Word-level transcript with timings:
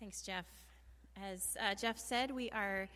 Thanks, 0.00 0.22
Jeff. 0.22 0.44
As 1.20 1.56
uh, 1.60 1.74
Jeff 1.74 1.98
said, 1.98 2.30
we 2.30 2.50
are 2.52 2.88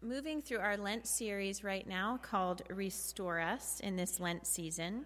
moving 0.00 0.40
through 0.40 0.58
our 0.58 0.76
Lent 0.76 1.04
series 1.04 1.64
right 1.64 1.84
now 1.84 2.20
called 2.22 2.62
Restore 2.70 3.40
Us 3.40 3.80
in 3.80 3.96
this 3.96 4.20
Lent 4.20 4.46
season. 4.46 5.04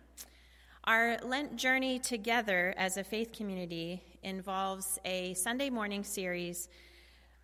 Our 0.84 1.16
Lent 1.24 1.56
journey 1.56 2.00
together 2.00 2.74
as 2.76 2.98
a 2.98 3.04
faith 3.04 3.32
community 3.32 4.02
involves 4.22 4.98
a 5.06 5.32
Sunday 5.32 5.70
morning 5.70 6.04
series 6.04 6.68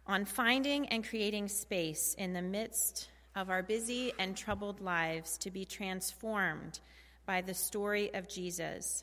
on 0.06 0.26
finding 0.26 0.86
and 0.88 1.08
creating 1.08 1.48
space 1.48 2.14
in 2.18 2.34
the 2.34 2.42
midst 2.42 3.08
of 3.34 3.48
our 3.48 3.62
busy 3.62 4.12
and 4.18 4.36
troubled 4.36 4.82
lives 4.82 5.38
to 5.38 5.50
be 5.50 5.64
transformed 5.64 6.78
by 7.24 7.40
the 7.40 7.54
story 7.54 8.12
of 8.12 8.28
Jesus 8.28 9.02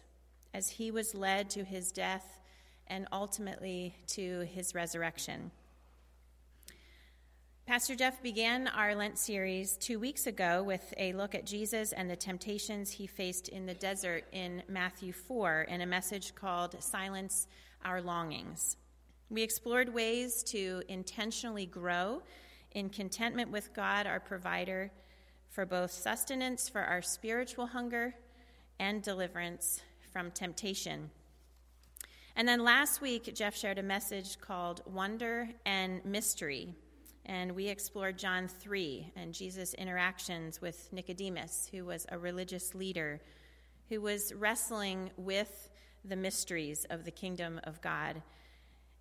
as 0.54 0.70
he 0.70 0.92
was 0.92 1.16
led 1.16 1.50
to 1.50 1.64
his 1.64 1.92
death 1.92 2.41
and 2.88 3.07
ultimately 3.11 3.95
to 4.08 4.41
his 4.41 4.76
resurrection. 4.76 5.52
Pastor 7.67 7.95
Jeff 7.95 8.22
began 8.22 8.67
our 8.67 8.95
Lent 8.95 9.17
series 9.17 9.77
two 9.77 9.98
weeks 9.98 10.27
ago 10.27 10.62
with 10.62 10.94
a 10.98 11.13
look 11.13 11.36
at 11.36 11.45
Jesus 11.45 11.94
and 11.94 12.09
the 12.09 12.16
temptations 12.16 12.91
he 12.91 13.08
faced 13.08 13.48
in 13.48 13.66
the 13.66 13.73
desert 13.73 14.25
in 14.34 14.62
Matthew 14.67 15.13
4 15.13 15.67
in 15.70 15.81
a 15.81 15.86
message 15.86 16.36
called 16.36 16.75
Silence 16.84 17.48
Our 17.86 18.02
Longings. 18.02 18.75
We 19.30 19.41
explored 19.41 19.94
ways 19.94 20.44
to 20.48 20.84
intentionally 20.89 21.66
grow 21.66 22.23
in 22.72 22.89
contentment 22.89 23.52
with 23.52 23.73
God, 23.73 24.05
our 24.05 24.20
provider, 24.20 24.91
for 25.50 25.66
both 25.66 25.91
sustenance 25.91 26.67
for 26.67 26.81
our 26.81 27.02
spiritual 27.02 27.67
hunger 27.67 28.16
and 28.80 29.02
deliverance 29.02 29.81
from 30.11 30.31
temptation. 30.31 31.09
And 32.41 32.48
then 32.48 32.63
last 32.63 33.02
week, 33.02 33.36
Jeff 33.36 33.55
shared 33.55 33.77
a 33.77 33.84
message 33.84 34.40
called 34.41 34.81
Wonder 34.88 35.48
and 35.63 36.03
Mystery. 36.03 36.73
And 37.28 37.52
we 37.52 37.67
explored 37.67 38.17
John 38.17 38.47
3 38.47 39.14
and 39.16 39.31
Jesus' 39.31 39.75
interactions 39.75 40.59
with 40.59 40.92
Nicodemus, 40.92 41.69
who 41.72 41.86
was 41.86 42.08
a 42.09 42.17
religious 42.17 42.73
leader 42.73 43.22
who 43.89 44.02
was 44.02 44.34
wrestling 44.34 45.12
with 45.17 45.69
the 46.03 46.16
mysteries 46.16 46.84
of 46.89 47.06
the 47.06 47.12
kingdom 47.12 47.62
of 47.66 47.80
God. 47.80 48.23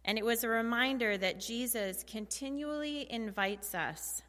And 0.05 0.19
it 0.19 0.25
was 0.27 0.45
a 0.45 0.49
reminder 0.51 1.17
that 1.17 1.41
Jesus 1.41 2.05
continually 2.07 3.11
invites 3.11 3.75
us 3.75 4.21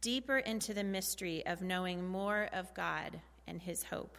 deeper 0.00 0.38
into 0.38 0.72
the 0.72 0.84
mystery 0.84 1.44
of 1.44 1.60
knowing 1.60 2.08
more 2.08 2.48
of 2.54 2.72
God 2.72 3.20
and 3.46 3.60
his 3.60 3.84
hope. 3.84 4.16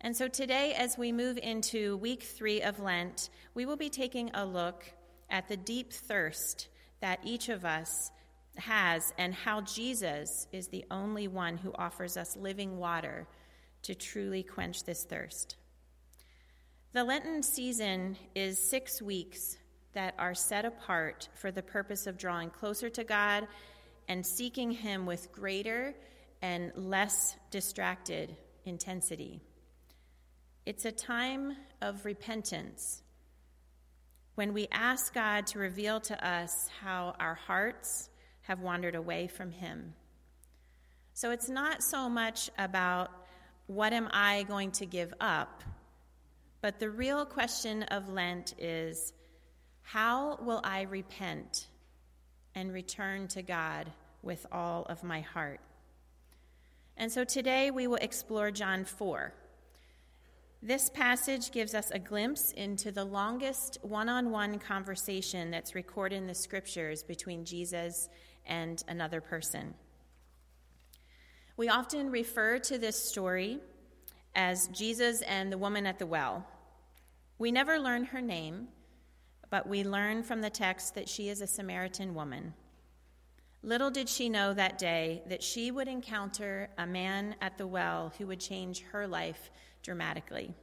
And 0.00 0.16
so 0.16 0.28
today, 0.28 0.74
as 0.74 0.96
we 0.96 1.10
move 1.10 1.38
into 1.38 1.96
week 1.96 2.22
three 2.22 2.62
of 2.62 2.78
Lent, 2.78 3.30
we 3.54 3.66
will 3.66 3.76
be 3.76 3.90
taking 3.90 4.30
a 4.32 4.46
look 4.46 4.84
at 5.28 5.48
the 5.48 5.56
deep 5.56 5.92
thirst 5.92 6.68
that 7.00 7.20
each 7.24 7.48
of 7.48 7.64
us 7.64 8.10
has 8.56 9.12
and 9.18 9.34
how 9.34 9.60
Jesus 9.60 10.46
is 10.52 10.68
the 10.68 10.84
only 10.90 11.28
one 11.28 11.56
who 11.56 11.72
offers 11.74 12.16
us 12.16 12.36
living 12.36 12.78
water 12.78 13.26
to 13.82 13.94
truly 13.94 14.42
quench 14.42 14.84
this 14.84 15.04
thirst. 15.04 15.56
The 16.92 17.04
Lenten 17.04 17.42
season 17.42 18.16
is 18.34 18.58
six 18.70 19.02
weeks 19.02 19.58
that 19.94 20.14
are 20.18 20.34
set 20.34 20.64
apart 20.64 21.28
for 21.34 21.50
the 21.50 21.62
purpose 21.62 22.06
of 22.06 22.18
drawing 22.18 22.50
closer 22.50 22.88
to 22.90 23.04
God 23.04 23.46
and 24.08 24.24
seeking 24.24 24.70
Him 24.70 25.06
with 25.06 25.32
greater 25.32 25.94
and 26.40 26.72
less 26.76 27.36
distracted 27.50 28.36
intensity. 28.64 29.40
It's 30.68 30.84
a 30.84 30.92
time 30.92 31.56
of 31.80 32.04
repentance 32.04 33.00
when 34.34 34.52
we 34.52 34.68
ask 34.70 35.14
God 35.14 35.46
to 35.46 35.58
reveal 35.58 35.98
to 36.00 36.28
us 36.28 36.68
how 36.82 37.16
our 37.18 37.36
hearts 37.36 38.10
have 38.42 38.60
wandered 38.60 38.94
away 38.94 39.28
from 39.28 39.50
Him. 39.50 39.94
So 41.14 41.30
it's 41.30 41.48
not 41.48 41.82
so 41.82 42.10
much 42.10 42.50
about 42.58 43.10
what 43.66 43.94
am 43.94 44.10
I 44.12 44.42
going 44.42 44.72
to 44.72 44.84
give 44.84 45.14
up, 45.22 45.64
but 46.60 46.78
the 46.78 46.90
real 46.90 47.24
question 47.24 47.84
of 47.84 48.10
Lent 48.10 48.52
is 48.58 49.14
how 49.80 50.36
will 50.42 50.60
I 50.62 50.82
repent 50.82 51.66
and 52.54 52.74
return 52.74 53.26
to 53.28 53.40
God 53.40 53.90
with 54.20 54.44
all 54.52 54.84
of 54.90 55.02
my 55.02 55.22
heart? 55.22 55.60
And 56.98 57.10
so 57.10 57.24
today 57.24 57.70
we 57.70 57.86
will 57.86 57.96
explore 57.96 58.50
John 58.50 58.84
4. 58.84 59.32
This 60.60 60.90
passage 60.90 61.52
gives 61.52 61.72
us 61.72 61.92
a 61.92 62.00
glimpse 62.00 62.50
into 62.50 62.90
the 62.90 63.04
longest 63.04 63.78
one 63.82 64.08
on 64.08 64.32
one 64.32 64.58
conversation 64.58 65.52
that's 65.52 65.76
recorded 65.76 66.16
in 66.16 66.26
the 66.26 66.34
scriptures 66.34 67.04
between 67.04 67.44
Jesus 67.44 68.08
and 68.44 68.82
another 68.88 69.20
person. 69.20 69.74
We 71.56 71.68
often 71.68 72.10
refer 72.10 72.58
to 72.58 72.76
this 72.76 73.00
story 73.00 73.60
as 74.34 74.66
Jesus 74.68 75.22
and 75.22 75.52
the 75.52 75.58
woman 75.58 75.86
at 75.86 76.00
the 76.00 76.06
well. 76.06 76.44
We 77.38 77.52
never 77.52 77.78
learn 77.78 78.06
her 78.06 78.20
name, 78.20 78.66
but 79.50 79.68
we 79.68 79.84
learn 79.84 80.24
from 80.24 80.40
the 80.40 80.50
text 80.50 80.96
that 80.96 81.08
she 81.08 81.28
is 81.28 81.40
a 81.40 81.46
Samaritan 81.46 82.16
woman. 82.16 82.52
Little 83.62 83.90
did 83.90 84.08
she 84.08 84.28
know 84.28 84.54
that 84.54 84.78
day 84.78 85.22
that 85.28 85.42
she 85.42 85.70
would 85.70 85.88
encounter 85.88 86.68
a 86.78 86.86
man 86.86 87.36
at 87.40 87.58
the 87.58 87.66
well 87.66 88.12
who 88.18 88.26
would 88.26 88.40
change 88.40 88.82
her 88.90 89.06
life 89.06 89.50
dramatically. 89.82 90.54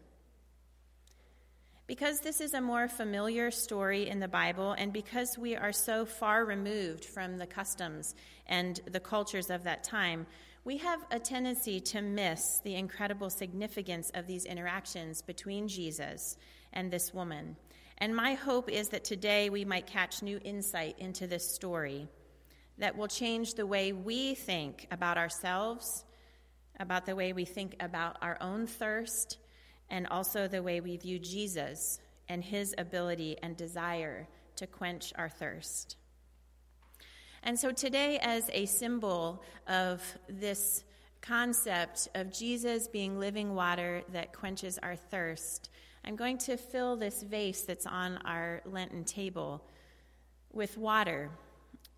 Because 1.87 2.19
this 2.19 2.41
is 2.41 2.55
a 2.55 2.61
more 2.61 2.87
familiar 2.87 3.51
story 3.51 4.09
in 4.09 4.19
the 4.19 4.27
Bible, 4.27 4.71
and 4.71 4.91
because 4.91 5.37
we 5.37 5.55
are 5.55 5.71
so 5.71 6.03
far 6.03 6.43
removed 6.43 7.05
from 7.05 7.37
the 7.37 7.45
customs 7.45 8.15
and 8.47 8.79
the 8.91 8.99
cultures 8.99 9.51
of 9.51 9.63
that 9.65 9.83
time, 9.83 10.25
we 10.63 10.77
have 10.77 11.05
a 11.11 11.19
tendency 11.19 11.79
to 11.79 12.01
miss 12.01 12.59
the 12.63 12.73
incredible 12.73 13.29
significance 13.29 14.09
of 14.15 14.25
these 14.25 14.45
interactions 14.45 15.21
between 15.21 15.67
Jesus 15.67 16.37
and 16.73 16.89
this 16.89 17.13
woman. 17.13 17.55
And 17.99 18.15
my 18.15 18.33
hope 18.33 18.71
is 18.71 18.89
that 18.89 19.03
today 19.03 19.51
we 19.51 19.63
might 19.63 19.85
catch 19.85 20.23
new 20.23 20.39
insight 20.43 20.97
into 20.97 21.27
this 21.27 21.53
story 21.53 22.07
that 22.79 22.97
will 22.97 23.07
change 23.07 23.53
the 23.53 23.67
way 23.67 23.93
we 23.93 24.33
think 24.33 24.87
about 24.91 25.19
ourselves 25.19 26.04
about 26.79 27.05
the 27.05 27.15
way 27.15 27.33
we 27.33 27.45
think 27.45 27.75
about 27.79 28.17
our 28.21 28.37
own 28.41 28.67
thirst, 28.67 29.37
and 29.89 30.07
also 30.07 30.47
the 30.47 30.63
way 30.63 30.81
we 30.81 30.97
view 30.97 31.19
Jesus 31.19 31.99
and 32.27 32.43
his 32.43 32.73
ability 32.77 33.37
and 33.41 33.55
desire 33.55 34.27
to 34.55 34.67
quench 34.67 35.13
our 35.15 35.29
thirst. 35.29 35.97
And 37.43 37.59
so 37.59 37.71
today, 37.71 38.17
as 38.19 38.49
a 38.51 38.65
symbol 38.65 39.43
of 39.67 40.01
this 40.27 40.83
concept 41.21 42.07
of 42.15 42.33
Jesus 42.33 42.87
being 42.87 43.19
living 43.19 43.53
water 43.53 44.01
that 44.13 44.33
quenches 44.33 44.79
our 44.79 44.95
thirst, 44.95 45.69
I'm 46.03 46.15
going 46.15 46.39
to 46.39 46.57
fill 46.57 46.95
this 46.95 47.21
vase 47.21 47.61
that's 47.61 47.85
on 47.85 48.17
our 48.25 48.61
Lenten 48.65 49.03
table 49.03 49.63
with 50.51 50.77
water. 50.77 51.29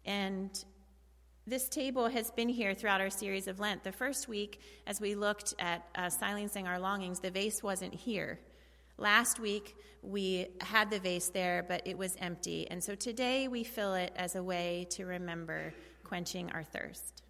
And 0.05 0.51
this 1.47 1.69
table 1.69 2.09
has 2.09 2.29
been 2.31 2.49
here 2.49 2.73
throughout 2.73 2.99
our 2.99 3.09
series 3.09 3.47
of 3.47 3.57
Lent. 3.61 3.81
The 3.85 3.93
first 3.93 4.27
week, 4.27 4.59
as 4.85 4.99
we 4.99 5.15
looked 5.15 5.53
at 5.59 5.87
uh, 5.95 6.09
silencing 6.09 6.67
our 6.67 6.77
longings, 6.77 7.21
the 7.21 7.31
vase 7.31 7.63
wasn't 7.63 7.93
here. 7.93 8.37
Last 8.97 9.39
week, 9.39 9.77
we 10.01 10.47
had 10.59 10.91
the 10.91 10.99
vase 10.99 11.29
there, 11.29 11.63
but 11.65 11.87
it 11.87 11.97
was 11.97 12.17
empty. 12.19 12.69
And 12.69 12.83
so 12.83 12.95
today, 12.95 13.47
we 13.47 13.63
fill 13.63 13.93
it 13.93 14.11
as 14.17 14.35
a 14.35 14.43
way 14.43 14.87
to 14.91 15.05
remember 15.05 15.73
quenching 16.03 16.51
our 16.51 16.63
thirst. 16.63 17.23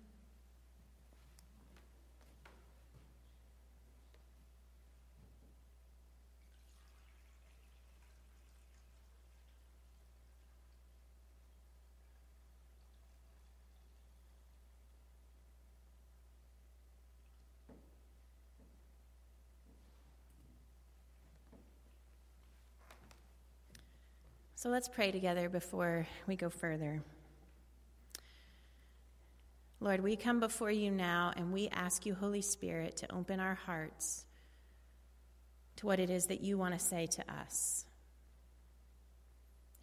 So 24.68 24.72
let's 24.72 24.90
pray 24.90 25.12
together 25.12 25.48
before 25.48 26.06
we 26.28 26.36
go 26.36 26.50
further. 26.50 27.02
Lord, 29.80 30.04
we 30.04 30.18
come 30.18 30.42
before 30.42 30.72
you 30.72 30.92
now 30.92 31.32
and 31.38 31.54
we 31.54 31.70
ask 31.70 32.06
you, 32.06 32.14
Holy 32.14 32.42
Spirit, 32.42 32.98
to 32.98 33.16
open 33.16 33.40
our 33.40 33.56
hearts 33.56 34.26
to 35.78 35.86
what 35.86 36.02
it 36.02 36.10
is 36.10 36.26
that 36.26 36.42
you 36.42 36.58
want 36.58 36.74
to 36.74 36.86
say 36.86 37.06
to 37.06 37.24
us. 37.32 37.86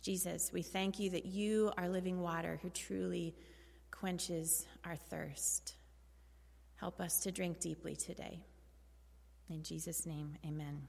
Jesus, 0.02 0.50
we 0.52 0.60
thank 0.60 1.00
you 1.00 1.08
that 1.08 1.24
you 1.24 1.72
are 1.78 1.88
living 1.88 2.20
water 2.20 2.60
who 2.60 2.68
truly 2.68 3.34
quenches 3.90 4.66
our 4.84 4.96
thirst. 4.96 5.76
Help 6.76 7.00
us 7.00 7.20
to 7.20 7.32
drink 7.32 7.58
deeply 7.58 7.96
today. 7.96 8.44
In 9.48 9.62
Jesus' 9.62 10.04
name, 10.04 10.36
amen. 10.46 10.88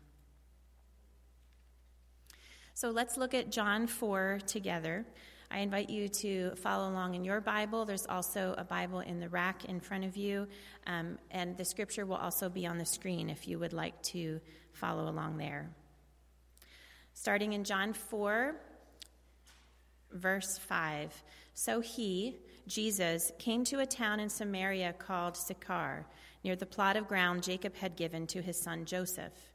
So 2.78 2.90
let's 2.90 3.16
look 3.16 3.34
at 3.34 3.50
John 3.50 3.88
4 3.88 4.40
together. 4.46 5.06
I 5.50 5.60
invite 5.60 5.90
you 5.90 6.10
to 6.10 6.52
follow 6.56 6.90
along 6.90 7.16
in 7.16 7.24
your 7.24 7.40
Bible. 7.40 7.86
There's 7.86 8.06
also 8.06 8.54
a 8.58 8.66
Bible 8.66 9.00
in 9.00 9.22
the 9.22 9.30
rack 9.30 9.64
in 9.64 9.80
front 9.80 10.04
of 10.04 10.18
you, 10.18 10.46
um, 10.86 11.18
and 11.32 11.56
the 11.56 11.64
scripture 11.64 12.06
will 12.06 12.18
also 12.18 12.50
be 12.50 12.68
on 12.68 12.78
the 12.78 12.86
screen 12.86 13.30
if 13.30 13.48
you 13.48 13.60
would 13.60 13.72
like 13.72 14.02
to 14.04 14.42
follow 14.74 15.10
along 15.10 15.38
there. 15.38 15.70
Starting 17.14 17.54
in 17.54 17.64
John 17.64 17.94
4, 17.94 18.58
verse 20.12 20.58
5. 20.58 21.24
So 21.54 21.80
he, 21.80 22.40
Jesus, 22.68 23.32
came 23.40 23.64
to 23.64 23.80
a 23.80 23.86
town 23.86 24.20
in 24.20 24.28
Samaria 24.28 24.92
called 25.00 25.38
Sychar, 25.38 26.06
near 26.44 26.58
the 26.58 26.66
plot 26.66 26.98
of 26.98 27.08
ground 27.08 27.42
Jacob 27.42 27.74
had 27.78 27.96
given 27.96 28.28
to 28.28 28.42
his 28.42 28.62
son 28.62 28.84
Joseph. 28.84 29.55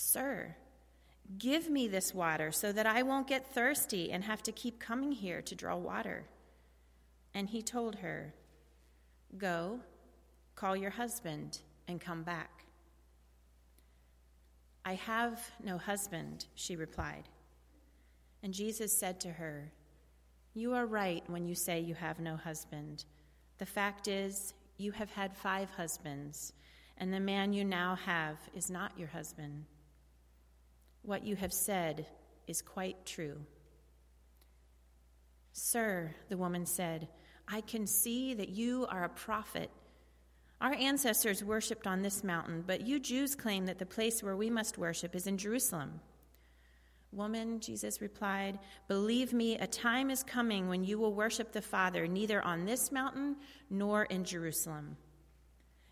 Sir, 0.00 0.54
give 1.38 1.68
me 1.68 1.88
this 1.88 2.14
water 2.14 2.52
so 2.52 2.70
that 2.70 2.86
I 2.86 3.02
won't 3.02 3.26
get 3.26 3.52
thirsty 3.52 4.12
and 4.12 4.22
have 4.22 4.42
to 4.44 4.52
keep 4.52 4.78
coming 4.78 5.10
here 5.10 5.42
to 5.42 5.56
draw 5.56 5.76
water. 5.76 6.24
And 7.34 7.48
he 7.48 7.62
told 7.62 7.96
her, 7.96 8.32
Go, 9.36 9.80
call 10.54 10.76
your 10.76 10.92
husband, 10.92 11.58
and 11.88 12.00
come 12.00 12.22
back. 12.22 12.64
I 14.84 14.94
have 14.94 15.50
no 15.62 15.76
husband, 15.76 16.46
she 16.54 16.76
replied. 16.76 17.28
And 18.42 18.54
Jesus 18.54 18.96
said 18.96 19.18
to 19.20 19.32
her, 19.32 19.72
You 20.54 20.74
are 20.74 20.86
right 20.86 21.24
when 21.26 21.44
you 21.44 21.56
say 21.56 21.80
you 21.80 21.96
have 21.96 22.20
no 22.20 22.36
husband. 22.36 23.04
The 23.58 23.66
fact 23.66 24.06
is, 24.06 24.54
you 24.76 24.92
have 24.92 25.10
had 25.10 25.36
five 25.36 25.70
husbands, 25.70 26.52
and 26.98 27.12
the 27.12 27.20
man 27.20 27.52
you 27.52 27.64
now 27.64 27.96
have 27.96 28.38
is 28.54 28.70
not 28.70 28.96
your 28.96 29.08
husband. 29.08 29.64
What 31.08 31.24
you 31.24 31.36
have 31.36 31.54
said 31.54 32.04
is 32.46 32.60
quite 32.60 33.06
true. 33.06 33.38
Sir, 35.54 36.14
the 36.28 36.36
woman 36.36 36.66
said, 36.66 37.08
I 37.50 37.62
can 37.62 37.86
see 37.86 38.34
that 38.34 38.50
you 38.50 38.86
are 38.90 39.04
a 39.04 39.08
prophet. 39.08 39.70
Our 40.60 40.74
ancestors 40.74 41.42
worshipped 41.42 41.86
on 41.86 42.02
this 42.02 42.22
mountain, 42.22 42.62
but 42.66 42.86
you 42.86 43.00
Jews 43.00 43.34
claim 43.34 43.64
that 43.64 43.78
the 43.78 43.86
place 43.86 44.22
where 44.22 44.36
we 44.36 44.50
must 44.50 44.76
worship 44.76 45.16
is 45.16 45.26
in 45.26 45.38
Jerusalem. 45.38 45.98
Woman, 47.10 47.58
Jesus 47.60 48.02
replied, 48.02 48.58
believe 48.86 49.32
me, 49.32 49.56
a 49.56 49.66
time 49.66 50.10
is 50.10 50.22
coming 50.22 50.68
when 50.68 50.84
you 50.84 50.98
will 50.98 51.14
worship 51.14 51.52
the 51.52 51.62
Father 51.62 52.06
neither 52.06 52.42
on 52.42 52.66
this 52.66 52.92
mountain 52.92 53.36
nor 53.70 54.04
in 54.04 54.24
Jerusalem. 54.24 54.98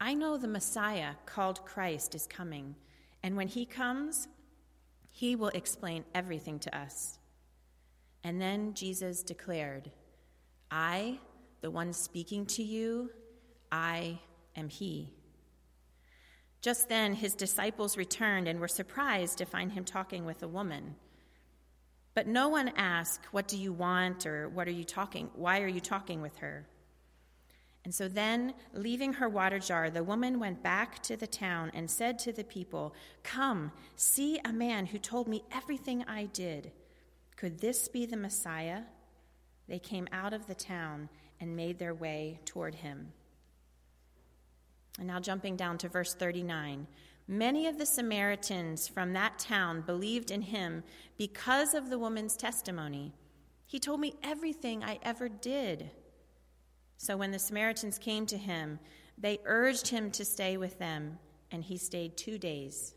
I 0.00 0.14
know 0.14 0.36
the 0.36 0.48
Messiah, 0.48 1.12
called 1.24 1.64
Christ, 1.64 2.14
is 2.14 2.26
coming, 2.26 2.74
and 3.22 3.36
when 3.36 3.48
he 3.48 3.64
comes, 3.64 4.28
he 5.10 5.34
will 5.36 5.48
explain 5.48 6.04
everything 6.14 6.58
to 6.60 6.76
us. 6.76 7.18
And 8.22 8.40
then 8.40 8.74
Jesus 8.74 9.22
declared, 9.22 9.90
I, 10.70 11.18
the 11.62 11.70
one 11.70 11.92
speaking 11.94 12.44
to 12.46 12.62
you, 12.62 13.10
I 13.72 14.18
am 14.54 14.68
he. 14.68 15.12
Just 16.60 16.88
then, 16.88 17.14
his 17.14 17.34
disciples 17.34 17.96
returned 17.96 18.48
and 18.48 18.60
were 18.60 18.68
surprised 18.68 19.38
to 19.38 19.46
find 19.46 19.72
him 19.72 19.84
talking 19.84 20.26
with 20.26 20.42
a 20.42 20.48
woman. 20.48 20.96
But 22.14 22.26
no 22.26 22.48
one 22.48 22.72
asked, 22.76 23.20
What 23.30 23.48
do 23.48 23.56
you 23.56 23.72
want? 23.72 24.26
or 24.26 24.48
What 24.48 24.66
are 24.68 24.72
you 24.72 24.84
talking? 24.84 25.30
Why 25.34 25.60
are 25.60 25.68
you 25.68 25.80
talking 25.80 26.20
with 26.20 26.36
her? 26.38 26.66
And 27.86 27.94
so 27.94 28.08
then, 28.08 28.54
leaving 28.72 29.12
her 29.12 29.28
water 29.28 29.60
jar, 29.60 29.90
the 29.90 30.02
woman 30.02 30.40
went 30.40 30.60
back 30.60 31.00
to 31.04 31.16
the 31.16 31.28
town 31.28 31.70
and 31.72 31.88
said 31.88 32.18
to 32.18 32.32
the 32.32 32.42
people, 32.42 32.92
Come, 33.22 33.70
see 33.94 34.40
a 34.44 34.52
man 34.52 34.86
who 34.86 34.98
told 34.98 35.28
me 35.28 35.44
everything 35.52 36.02
I 36.08 36.24
did. 36.24 36.72
Could 37.36 37.60
this 37.60 37.86
be 37.86 38.04
the 38.04 38.16
Messiah? 38.16 38.82
They 39.68 39.78
came 39.78 40.08
out 40.10 40.32
of 40.32 40.48
the 40.48 40.54
town 40.56 41.08
and 41.38 41.54
made 41.54 41.78
their 41.78 41.94
way 41.94 42.40
toward 42.44 42.74
him. 42.74 43.12
And 44.98 45.06
now, 45.06 45.20
jumping 45.20 45.54
down 45.54 45.78
to 45.78 45.88
verse 45.88 46.12
39. 46.12 46.88
Many 47.28 47.68
of 47.68 47.78
the 47.78 47.86
Samaritans 47.86 48.88
from 48.88 49.12
that 49.12 49.38
town 49.38 49.82
believed 49.82 50.32
in 50.32 50.42
him 50.42 50.82
because 51.16 51.72
of 51.72 51.88
the 51.88 52.00
woman's 52.00 52.36
testimony. 52.36 53.12
He 53.64 53.78
told 53.78 54.00
me 54.00 54.14
everything 54.24 54.82
I 54.82 54.98
ever 55.04 55.28
did. 55.28 55.92
So 56.98 57.16
when 57.16 57.30
the 57.30 57.38
Samaritans 57.38 57.98
came 57.98 58.26
to 58.26 58.38
him, 58.38 58.78
they 59.18 59.40
urged 59.44 59.88
him 59.88 60.10
to 60.12 60.24
stay 60.24 60.56
with 60.56 60.78
them, 60.78 61.18
and 61.50 61.64
he 61.64 61.76
stayed 61.76 62.16
two 62.16 62.38
days. 62.38 62.94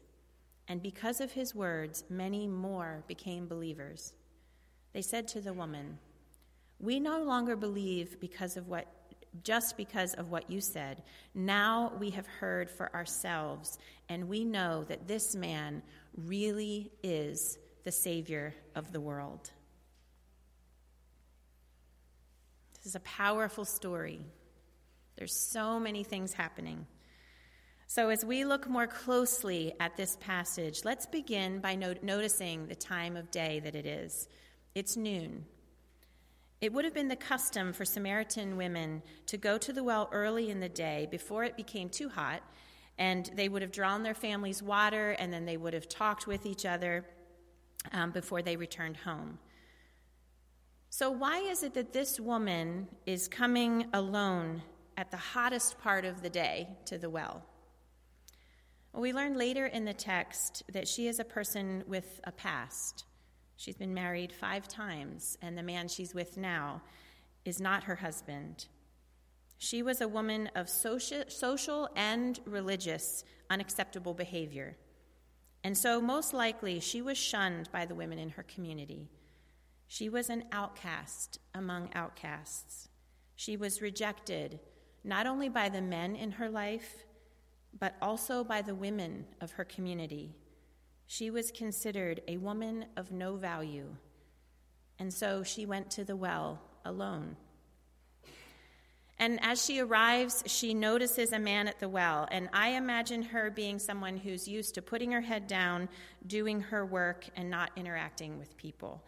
And 0.68 0.82
because 0.82 1.22
of 1.22 1.32
his 1.32 1.56
words, 1.56 2.04
many 2.10 2.48
more 2.48 3.04
became 3.08 3.48
believers. 3.48 4.14
They 4.94 5.02
said 5.02 5.28
to 5.30 5.42
the 5.42 5.54
woman, 5.54 5.98
We 6.80 7.00
no 7.00 7.24
longer 7.24 7.56
believe 7.56 8.20
because 8.20 8.58
of 8.58 8.68
what 8.68 8.88
just 9.44 9.78
because 9.78 10.16
of 10.16 10.32
what 10.32 10.50
you 10.50 10.60
said. 10.60 11.04
Now 11.36 11.94
we 12.00 12.10
have 12.12 12.26
heard 12.26 12.70
for 12.70 12.94
ourselves, 12.96 13.78
and 14.10 14.28
we 14.28 14.44
know 14.44 14.84
that 14.86 15.08
this 15.08 15.36
man 15.36 15.84
really 16.16 16.92
is 17.04 17.58
the 17.84 17.92
Savior 17.92 18.56
of 18.76 18.92
the 18.92 19.00
world. 19.00 19.52
This 22.80 22.88
is 22.88 22.96
a 22.96 23.02
powerful 23.02 23.66
story. 23.66 24.22
There's 25.18 25.36
so 25.36 25.80
many 25.80 26.04
things 26.04 26.34
happening. 26.34 26.88
So, 27.88 28.10
as 28.10 28.24
we 28.24 28.46
look 28.46 28.70
more 28.70 28.88
closely 28.88 29.74
at 29.80 29.98
this 29.98 30.16
passage, 30.18 30.86
let's 30.86 31.06
begin 31.06 31.60
by 31.60 31.76
not- 31.76 32.04
noticing 32.04 32.68
the 32.68 32.76
time 32.76 33.18
of 33.18 33.32
day 33.32 33.60
that 33.62 33.76
it 33.76 33.86
is. 33.86 34.30
It's 34.76 34.96
noon. 34.96 35.46
It 36.62 36.72
would 36.72 36.86
have 36.86 36.94
been 36.94 37.08
the 37.08 37.16
custom 37.16 37.74
for 37.74 37.86
Samaritan 37.86 38.56
women 38.58 39.02
to 39.26 39.38
go 39.38 39.58
to 39.58 39.74
the 39.74 39.84
well 39.84 40.08
early 40.12 40.50
in 40.50 40.60
the 40.60 40.70
day 40.70 41.08
before 41.10 41.44
it 41.44 41.58
became 41.58 41.90
too 41.90 42.10
hot 42.10 42.44
And 42.98 43.32
they 43.34 43.48
would 43.48 43.62
have 43.62 43.72
drawn 43.72 44.04
their 44.04 44.14
family's 44.14 44.62
water, 44.62 45.12
and 45.12 45.32
then 45.32 45.46
they 45.46 45.56
would 45.56 45.74
have 45.74 45.88
talked 45.88 46.28
with 46.28 46.46
each 46.46 46.66
other 46.66 47.06
um, 47.94 48.12
before 48.12 48.42
they 48.42 48.58
returned 48.58 48.98
home. 48.98 49.40
So, 50.92 51.12
why 51.12 51.40
is 51.40 51.62
it 51.62 51.76
that 51.76 51.94
this 51.94 52.20
woman 52.20 52.88
is 53.06 53.28
coming 53.28 53.86
alone 53.94 54.64
at 54.98 55.12
the 55.12 55.18
hottest 55.18 55.80
part 55.80 56.04
of 56.04 56.24
the 56.24 56.32
day 56.32 56.68
to 56.86 56.98
the 56.98 57.12
well? 57.12 57.44
Well, 58.92 59.04
we 59.04 59.14
learn 59.14 59.38
later 59.38 59.68
in 59.68 59.86
the 59.86 59.94
text 59.94 60.64
that 60.74 60.88
she 60.88 61.08
is 61.08 61.20
a 61.20 61.24
person 61.24 61.84
with 61.88 62.20
a 62.24 62.32
past. 62.32 63.06
She's 63.56 63.78
been 63.78 63.94
married 63.94 64.34
five 64.34 64.68
times, 64.68 65.38
and 65.44 65.56
the 65.56 65.64
man 65.64 65.88
she's 65.88 66.16
with 66.16 66.38
now 66.38 66.82
is 67.46 67.62
not 67.62 67.84
her 67.84 67.98
husband. 67.98 68.66
She 69.60 69.84
was 69.84 70.02
a 70.02 70.08
woman 70.08 70.50
of 70.56 70.70
social, 70.70 71.90
and 71.96 72.40
religious 72.46 73.24
unacceptable 73.52 74.16
behavior. 74.16 74.76
And 75.64 75.78
so, 75.78 76.02
most 76.02 76.34
likely, 76.34 76.80
she 76.80 77.04
was 77.04 77.18
shunned 77.18 77.70
by 77.72 77.86
the 77.86 77.96
women 77.96 78.18
in 78.18 78.30
her 78.30 78.44
community. 78.44 79.08
She 79.92 80.08
was 80.08 80.30
an 80.30 80.46
outcast 80.52 81.40
among 81.56 81.90
outcasts. 81.96 82.90
She 83.36 83.58
was 83.58 83.82
rejected 83.82 84.60
not 85.04 85.26
only 85.26 85.50
by 85.50 85.68
the 85.70 85.82
men 85.82 86.16
in 86.16 86.34
her 86.34 86.48
life, 86.48 87.06
but 87.78 87.96
also 88.00 88.44
by 88.44 88.62
the 88.62 88.76
women 88.76 89.26
of 89.42 89.54
her 89.54 89.66
community. 89.66 90.36
She 91.08 91.32
was 91.32 91.50
considered 91.50 92.22
a 92.28 92.38
woman 92.38 92.86
of 92.98 93.12
no 93.12 93.36
value, 93.36 93.96
and 95.00 95.12
so 95.12 95.42
she 95.42 95.66
went 95.66 95.90
to 95.92 96.04
the 96.04 96.16
well 96.16 96.62
alone. 96.86 97.36
And 99.18 99.40
as 99.42 99.66
she 99.66 99.80
arrives, 99.80 100.44
she 100.46 100.76
notices 100.76 101.34
a 101.34 101.40
man 101.40 101.68
at 101.68 101.80
the 101.80 101.90
well. 101.90 102.28
And 102.30 102.48
I 102.54 102.70
imagine 102.70 103.24
her 103.24 103.50
being 103.50 103.80
someone 103.80 104.18
who's 104.18 104.48
used 104.48 104.76
to 104.76 104.84
putting 104.84 105.12
her 105.12 105.22
head 105.22 105.48
down, 105.48 105.90
doing 106.28 106.62
her 106.62 106.86
work, 106.86 107.26
and 107.36 107.50
not 107.50 107.72
interacting 107.76 108.38
with 108.38 108.56
people. 108.56 109.04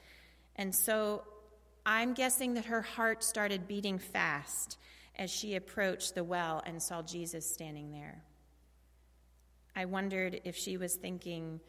And 0.55 0.73
so 0.73 1.23
I'm 1.85 2.13
guessing 2.13 2.53
that 2.55 2.65
her 2.65 2.81
heart 2.81 3.23
started 3.23 3.67
beating 3.67 3.97
fast 3.97 4.77
as 5.15 5.29
she 5.29 5.55
approached 5.55 6.15
the 6.15 6.23
well 6.23 6.61
and 6.65 6.81
saw 6.81 7.01
Jesus 7.01 7.49
standing 7.49 7.91
there. 7.91 8.23
I 9.75 9.85
wondered 9.85 10.41
if 10.43 10.55
she 10.55 10.77
was 10.77 10.95
thinking, 10.95 11.59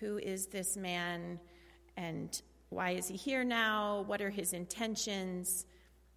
Who 0.00 0.18
is 0.18 0.46
this 0.46 0.76
man? 0.76 1.38
And 1.96 2.40
why 2.68 2.90
is 2.92 3.08
he 3.08 3.16
here 3.16 3.44
now? 3.44 4.04
What 4.06 4.20
are 4.20 4.30
his 4.30 4.52
intentions? 4.52 5.66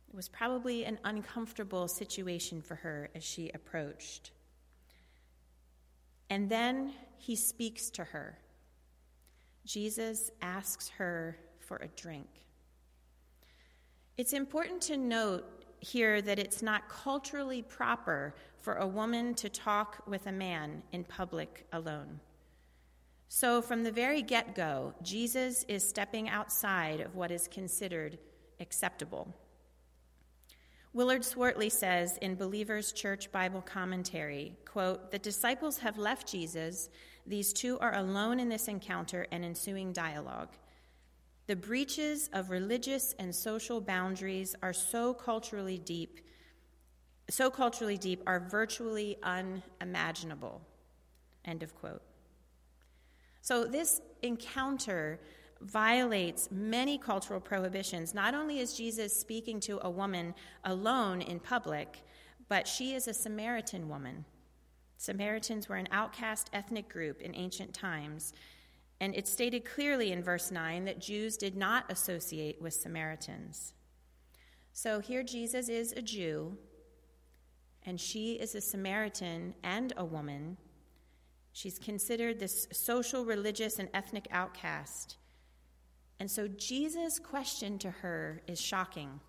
It 0.10 0.16
was 0.16 0.30
probably 0.30 0.86
an 0.86 1.00
uncomfortable 1.04 1.88
situation 1.88 2.62
for 2.62 2.76
her 2.76 3.10
as 3.14 3.24
she 3.24 3.50
approached. 3.54 4.32
And 6.30 6.50
then 6.50 6.94
he 7.18 7.36
speaks 7.36 7.90
to 7.92 8.04
her. 8.04 8.40
Jesus 9.66 10.32
asks 10.42 10.90
her 10.90 11.38
for 11.66 11.78
a 11.78 11.88
drink. 11.90 12.28
It's 14.18 14.34
important 14.34 14.82
to 14.84 14.98
note 14.98 15.44
here 15.80 16.22
that 16.22 16.40
it's 16.40 16.62
not 16.62 16.88
culturally 16.88 17.62
proper 17.62 18.34
for 18.58 18.76
a 18.76 18.88
woman 18.88 19.34
to 19.36 19.50
talk 19.50 20.02
with 20.08 20.26
a 20.28 20.32
man 20.32 20.82
in 20.92 21.04
public 21.04 21.68
alone. 21.74 22.20
So, 23.28 23.62
from 23.62 23.84
the 23.84 23.92
very 23.92 24.22
get 24.22 24.56
go, 24.56 24.94
Jesus 25.02 25.64
is 25.68 25.88
stepping 25.88 26.30
outside 26.30 27.02
of 27.02 27.16
what 27.16 27.32
is 27.32 27.48
considered 27.48 28.18
acceptable. 28.60 29.34
Willard 30.94 31.26
Swartley 31.26 31.70
says 31.70 32.18
in 32.20 32.36
Believer's 32.36 32.94
Church 32.94 33.30
Bible 33.32 33.62
Commentary, 33.62 34.56
quote, 34.64 35.12
"The 35.12 35.20
disciples 35.20 35.80
have 35.80 35.98
left 35.98 36.28
Jesus. 36.28 36.90
These 37.28 37.52
two 37.52 37.78
are 37.80 37.94
alone 37.94 38.40
in 38.40 38.48
this 38.48 38.70
encounter 38.70 39.28
and 39.32 39.44
ensuing 39.44 39.92
dialogue. 39.92 40.56
The 41.48 41.56
breaches 41.56 42.30
of 42.34 42.50
religious 42.50 43.14
and 43.20 43.34
social 43.34 43.80
boundaries 43.80 44.56
are 44.64 44.74
so 44.74 45.14
culturally 45.14 45.78
deep, 45.78 46.20
so 47.30 47.52
culturally 47.52 47.98
deep 47.98 48.24
are 48.26 48.40
virtually 48.40 49.18
unimaginable. 49.22 50.62
End 51.46 51.62
of 51.62 51.76
quote. 51.76 52.02
So 53.42 53.66
this 53.66 54.02
encounter 54.24 55.20
violates 55.62 56.50
many 56.52 56.98
cultural 56.98 57.40
prohibitions. 57.40 58.14
Not 58.14 58.34
only 58.34 58.60
is 58.60 58.76
Jesus 58.76 59.16
speaking 59.16 59.60
to 59.62 59.80
a 59.86 59.90
woman 59.90 60.34
alone 60.64 61.22
in 61.22 61.40
public, 61.40 62.02
but 62.50 62.68
she 62.68 62.94
is 62.96 63.08
a 63.08 63.14
Samaritan 63.14 63.88
woman. 63.88 64.26
Samaritans 64.98 65.70
were 65.70 65.76
an 65.76 65.88
outcast 65.92 66.50
ethnic 66.54 66.90
group 66.90 67.22
in 67.22 67.36
ancient 67.36 67.74
times, 67.74 68.34
and 69.00 69.14
it's 69.16 69.32
stated 69.32 69.66
clearly 69.66 70.12
in 70.12 70.24
verse 70.24 70.52
9 70.52 70.86
that 70.86 71.00
Jews 71.00 71.38
did 71.38 71.56
not 71.56 71.92
associate 71.92 72.62
with 72.62 72.74
Samaritans. 72.74 73.74
So 74.72 75.00
here 75.00 75.24
Jesus 75.24 75.70
is 75.70 75.92
a 75.94 76.02
Jew, 76.02 76.58
and 77.86 78.00
she 78.00 78.34
is 78.34 78.56
a 78.56 78.62
Samaritan 78.62 79.56
and 79.64 79.94
a 79.98 80.06
woman. 80.06 80.58
She's 81.52 81.80
considered 81.80 82.40
this 82.40 82.68
social, 82.72 83.26
religious, 83.26 83.80
and 83.80 83.90
ethnic 83.94 84.28
outcast. 84.32 85.18
And 86.20 86.32
so 86.32 86.48
Jesus' 86.48 87.20
question 87.20 87.78
to 87.80 87.92
her 87.92 88.42
is 88.48 88.60
shocking. 88.60 89.20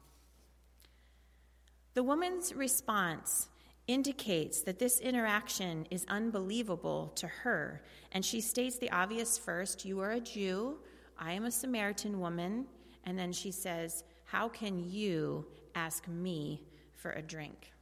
The 1.95 2.03
woman's 2.03 2.55
response 2.55 3.49
indicates 3.87 4.63
that 4.63 4.79
this 4.79 4.99
interaction 5.01 5.87
is 5.91 6.05
unbelievable 6.09 7.13
to 7.17 7.27
her. 7.27 7.83
And 8.13 8.25
she 8.25 8.41
states 8.41 8.79
the 8.79 8.91
obvious 8.91 9.39
first 9.39 9.85
You 9.85 10.01
are 10.01 10.13
a 10.13 10.21
Jew, 10.21 10.79
I 11.19 11.33
am 11.33 11.45
a 11.45 11.51
Samaritan 11.51 12.21
woman. 12.21 12.67
And 13.05 13.19
then 13.19 13.33
she 13.33 13.53
says, 13.53 14.05
How 14.25 14.49
can 14.49 14.79
you 14.79 15.47
ask 15.75 16.09
me 16.09 16.63
for 16.95 17.13
a 17.13 17.23
drink? 17.23 17.73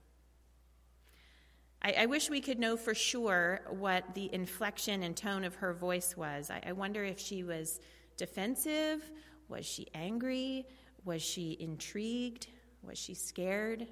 I, 1.81 1.95
I 2.01 2.07
wish 2.07 2.29
we 2.29 2.41
could 2.41 2.59
know 2.59 2.77
for 2.77 2.95
sure 2.95 3.61
what 3.71 4.15
the 4.15 4.33
inflection 4.33 5.03
and 5.03 5.17
tone 5.17 5.45
of 5.45 5.55
her 5.57 5.73
voice 5.73 6.17
was. 6.17 6.51
I, 6.51 6.63
I 6.67 6.73
wonder 6.73 7.05
if 7.05 7.19
she 7.19 7.45
was 7.45 7.81
defensive, 8.17 9.11
was 9.49 9.67
she 9.67 9.89
angry, 9.95 10.67
was 11.05 11.23
she 11.23 11.57
intrigued, 11.61 12.47
was 12.83 12.99
she 12.99 13.15
scared? 13.15 13.87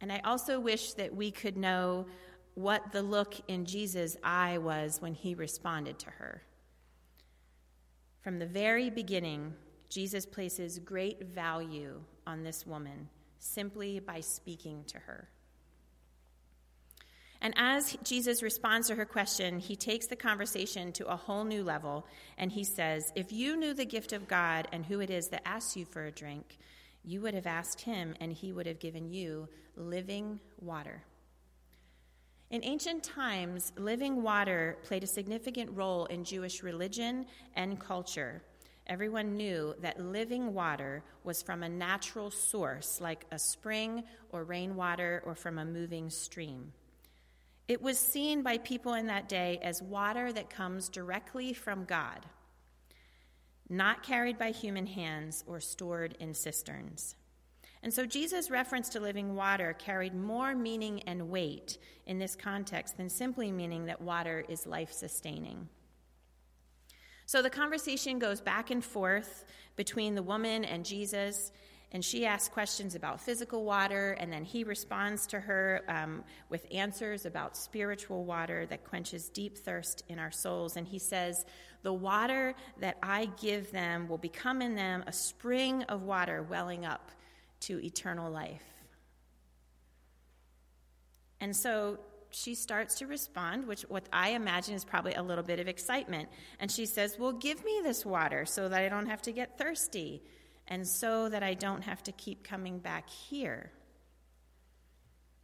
And 0.00 0.12
I 0.12 0.20
also 0.24 0.60
wish 0.60 0.92
that 0.94 1.14
we 1.14 1.30
could 1.30 1.56
know 1.56 2.06
what 2.54 2.92
the 2.92 3.02
look 3.02 3.34
in 3.48 3.66
Jesus' 3.66 4.16
eye 4.22 4.58
was 4.58 5.00
when 5.00 5.14
he 5.14 5.34
responded 5.34 5.98
to 6.00 6.10
her. 6.10 6.42
From 8.22 8.38
the 8.38 8.46
very 8.46 8.90
beginning, 8.90 9.54
Jesus 9.88 10.26
places 10.26 10.78
great 10.78 11.22
value 11.22 12.00
on 12.26 12.42
this 12.42 12.66
woman 12.66 13.08
simply 13.38 14.00
by 14.00 14.20
speaking 14.20 14.84
to 14.88 14.98
her. 14.98 15.28
And 17.40 17.54
as 17.56 17.96
Jesus 18.02 18.42
responds 18.42 18.88
to 18.88 18.94
her 18.94 19.04
question, 19.04 19.58
he 19.58 19.76
takes 19.76 20.06
the 20.06 20.16
conversation 20.16 20.92
to 20.92 21.06
a 21.06 21.16
whole 21.16 21.44
new 21.44 21.62
level 21.62 22.06
and 22.38 22.50
he 22.50 22.64
says, 22.64 23.12
If 23.14 23.32
you 23.32 23.56
knew 23.56 23.74
the 23.74 23.84
gift 23.84 24.12
of 24.12 24.26
God 24.26 24.66
and 24.72 24.84
who 24.84 25.00
it 25.00 25.10
is 25.10 25.28
that 25.28 25.46
asks 25.46 25.76
you 25.76 25.84
for 25.84 26.06
a 26.06 26.10
drink, 26.10 26.58
you 27.06 27.20
would 27.22 27.34
have 27.34 27.46
asked 27.46 27.80
him, 27.80 28.14
and 28.20 28.32
he 28.32 28.52
would 28.52 28.66
have 28.66 28.80
given 28.80 29.08
you 29.08 29.48
living 29.76 30.40
water. 30.60 31.04
In 32.50 32.64
ancient 32.64 33.02
times, 33.02 33.72
living 33.76 34.22
water 34.22 34.78
played 34.82 35.04
a 35.04 35.08
significant 35.08 35.70
role 35.72 36.06
in 36.06 36.24
Jewish 36.24 36.62
religion 36.62 37.26
and 37.54 37.80
culture. 37.80 38.42
Everyone 38.88 39.36
knew 39.36 39.74
that 39.80 40.00
living 40.00 40.52
water 40.52 41.02
was 41.24 41.42
from 41.42 41.62
a 41.62 41.68
natural 41.68 42.30
source, 42.30 43.00
like 43.00 43.24
a 43.30 43.38
spring 43.38 44.04
or 44.30 44.44
rainwater, 44.44 45.22
or 45.24 45.34
from 45.34 45.58
a 45.58 45.64
moving 45.64 46.10
stream. 46.10 46.72
It 47.68 47.82
was 47.82 47.98
seen 47.98 48.42
by 48.42 48.58
people 48.58 48.94
in 48.94 49.06
that 49.06 49.28
day 49.28 49.58
as 49.62 49.82
water 49.82 50.32
that 50.32 50.50
comes 50.50 50.88
directly 50.88 51.52
from 51.52 51.84
God 51.84 52.26
not 53.68 54.02
carried 54.02 54.38
by 54.38 54.50
human 54.50 54.86
hands 54.86 55.44
or 55.46 55.60
stored 55.60 56.16
in 56.20 56.34
cisterns. 56.34 57.16
And 57.82 57.92
so 57.92 58.04
Jesus' 58.04 58.50
reference 58.50 58.88
to 58.90 59.00
living 59.00 59.34
water 59.34 59.72
carried 59.72 60.14
more 60.14 60.54
meaning 60.54 61.02
and 61.04 61.28
weight 61.28 61.78
in 62.06 62.18
this 62.18 62.34
context 62.34 62.96
than 62.96 63.08
simply 63.08 63.52
meaning 63.52 63.86
that 63.86 64.00
water 64.00 64.44
is 64.48 64.66
life 64.66 64.92
sustaining. 64.92 65.68
So 67.26 67.42
the 67.42 67.50
conversation 67.50 68.18
goes 68.18 68.40
back 68.40 68.70
and 68.70 68.84
forth 68.84 69.44
between 69.74 70.14
the 70.14 70.22
woman 70.22 70.64
and 70.64 70.84
Jesus, 70.84 71.52
and 71.92 72.04
she 72.04 72.26
asks 72.26 72.48
questions 72.48 72.94
about 72.96 73.20
physical 73.20 73.64
water, 73.64 74.12
and 74.18 74.32
then 74.32 74.44
he 74.44 74.64
responds 74.64 75.26
to 75.28 75.38
her 75.38 75.82
um, 75.88 76.24
with 76.48 76.66
answers 76.72 77.26
about 77.26 77.56
spiritual 77.56 78.24
water 78.24 78.66
that 78.66 78.84
quenches 78.84 79.28
deep 79.28 79.56
thirst 79.56 80.02
in 80.08 80.18
our 80.18 80.32
souls. 80.32 80.76
And 80.76 80.86
he 80.86 80.98
says, 80.98 81.46
The 81.82 81.92
water 81.92 82.54
that 82.80 82.98
I 83.02 83.30
give 83.40 83.70
them 83.70 84.08
will 84.08 84.18
become 84.18 84.62
in 84.62 84.74
them 84.74 85.04
a 85.06 85.12
spring 85.12 85.84
of 85.84 86.02
water 86.02 86.42
welling 86.42 86.84
up 86.84 87.12
to 87.60 87.82
eternal 87.82 88.32
life. 88.32 88.64
And 91.40 91.54
so 91.54 92.00
she 92.30 92.56
starts 92.56 92.96
to 92.96 93.06
respond, 93.06 93.66
which 93.66 93.82
what 93.82 94.08
I 94.12 94.30
imagine 94.30 94.74
is 94.74 94.84
probably 94.84 95.14
a 95.14 95.22
little 95.22 95.44
bit 95.44 95.60
of 95.60 95.68
excitement. 95.68 96.28
And 96.58 96.68
she 96.68 96.84
says, 96.84 97.16
Well, 97.16 97.32
give 97.32 97.64
me 97.64 97.80
this 97.84 98.04
water 98.04 98.44
so 98.44 98.68
that 98.68 98.82
I 98.82 98.88
don't 98.88 99.06
have 99.06 99.22
to 99.22 99.32
get 99.32 99.56
thirsty 99.56 100.24
and 100.68 100.86
so 100.86 101.28
that 101.28 101.42
I 101.42 101.54
don't 101.54 101.82
have 101.82 102.02
to 102.04 102.12
keep 102.12 102.46
coming 102.46 102.78
back 102.78 103.08
here. 103.08 103.70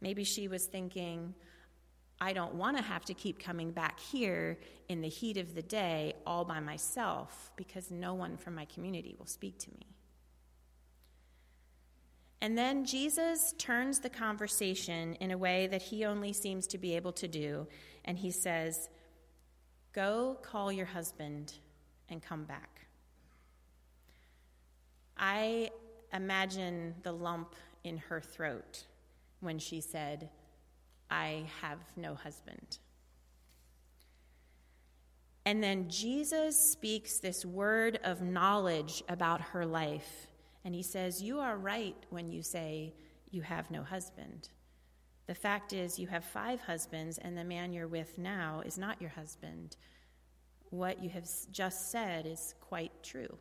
Maybe 0.01 0.23
she 0.23 0.47
was 0.47 0.65
thinking, 0.65 1.33
I 2.19 2.33
don't 2.33 2.55
want 2.55 2.77
to 2.77 2.83
have 2.83 3.05
to 3.05 3.13
keep 3.13 3.39
coming 3.39 3.71
back 3.71 3.99
here 3.99 4.57
in 4.89 5.01
the 5.01 5.09
heat 5.09 5.37
of 5.37 5.55
the 5.55 5.61
day 5.61 6.13
all 6.25 6.45
by 6.45 6.59
myself 6.59 7.51
because 7.55 7.91
no 7.91 8.13
one 8.13 8.37
from 8.37 8.55
my 8.55 8.65
community 8.65 9.15
will 9.17 9.25
speak 9.25 9.59
to 9.59 9.69
me. 9.71 9.87
And 12.41 12.57
then 12.57 12.83
Jesus 12.83 13.53
turns 13.57 13.99
the 13.99 14.09
conversation 14.09 15.15
in 15.15 15.31
a 15.31 15.37
way 15.37 15.67
that 15.67 15.81
he 15.81 16.03
only 16.03 16.33
seems 16.33 16.67
to 16.67 16.77
be 16.77 16.95
able 16.97 17.13
to 17.13 17.27
do, 17.29 17.67
and 18.03 18.17
he 18.17 18.31
says, 18.31 18.89
Go 19.93 20.37
call 20.41 20.69
your 20.69 20.85
husband 20.85 21.53
and 22.09 22.21
come 22.21 22.43
back. 22.43 22.82
I 25.25 25.69
imagine 26.11 26.95
the 27.03 27.13
lump 27.13 27.55
in 27.85 27.97
her 27.97 28.19
throat 28.19 28.83
when 29.39 29.57
she 29.57 29.79
said, 29.79 30.29
I 31.09 31.45
have 31.61 31.79
no 31.95 32.13
husband. 32.13 32.79
And 35.45 35.63
then 35.63 35.89
Jesus 35.89 36.71
speaks 36.73 37.19
this 37.19 37.45
word 37.45 37.99
of 38.03 38.21
knowledge 38.21 39.01
about 39.07 39.39
her 39.39 39.65
life 39.65 40.27
and 40.65 40.75
he 40.75 40.83
says, 40.83 41.23
You 41.23 41.39
are 41.39 41.55
right 41.55 41.95
when 42.09 42.29
you 42.29 42.43
say 42.43 42.93
you 43.31 43.43
have 43.43 43.71
no 43.71 43.81
husband. 43.81 44.49
The 45.27 45.35
fact 45.35 45.71
is, 45.71 45.97
you 45.97 46.07
have 46.07 46.25
five 46.25 46.59
husbands, 46.59 47.17
and 47.17 47.37
the 47.37 47.45
man 47.45 47.71
you're 47.71 47.87
with 47.87 48.17
now 48.17 48.61
is 48.65 48.77
not 48.77 48.99
your 48.99 49.11
husband. 49.11 49.77
What 50.69 51.01
you 51.01 51.09
have 51.11 51.29
just 51.49 51.91
said 51.91 52.25
is 52.25 52.55
quite 52.59 52.91
true. 53.03 53.37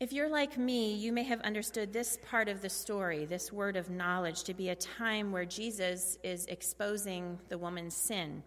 If 0.00 0.14
you're 0.14 0.30
like 0.30 0.56
me, 0.56 0.94
you 0.94 1.12
may 1.12 1.24
have 1.24 1.42
understood 1.42 1.92
this 1.92 2.16
part 2.30 2.48
of 2.48 2.62
the 2.62 2.70
story, 2.70 3.26
this 3.26 3.52
word 3.52 3.76
of 3.76 3.90
knowledge, 3.90 4.44
to 4.44 4.54
be 4.54 4.70
a 4.70 4.74
time 4.74 5.30
where 5.30 5.44
Jesus 5.44 6.16
is 6.24 6.46
exposing 6.46 7.38
the 7.50 7.58
woman's 7.58 7.96
sin. 7.96 8.42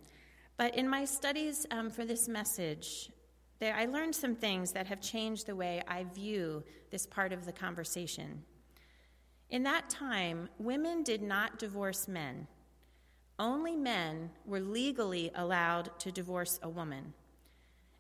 But 0.58 0.76
in 0.76 0.90
my 0.90 1.06
studies 1.06 1.68
um, 1.70 1.92
for 1.92 2.06
this 2.06 2.28
message, 2.28 3.12
there, 3.60 3.76
I 3.76 3.86
learned 3.86 4.16
some 4.16 4.34
things 4.34 4.72
that 4.72 4.88
have 4.88 5.00
changed 5.00 5.46
the 5.46 5.56
way 5.56 5.84
I 5.88 6.06
view 6.06 6.64
this 6.90 7.06
part 7.06 7.32
of 7.32 7.46
the 7.46 7.52
conversation. 7.52 8.42
In 9.52 9.62
that 9.62 9.92
time, 9.92 10.50
women 10.58 11.04
did 11.04 11.22
not 11.22 11.60
divorce 11.60 12.08
men. 12.08 12.48
Only 13.38 13.76
men 13.76 14.32
were 14.48 14.60
legally 14.60 15.30
allowed 15.36 15.92
to 16.00 16.12
divorce 16.12 16.60
a 16.64 16.70
woman. 16.70 17.14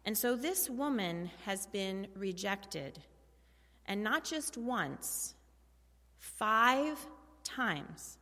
And 0.05 0.17
so 0.17 0.36
this 0.36 0.72
woman 0.72 1.29
has 1.45 1.67
been 1.67 2.07
rejected, 2.15 3.00
and 3.85 4.03
not 4.03 4.23
just 4.23 4.57
once, 4.57 5.35
five 6.19 6.97
times. 7.43 8.17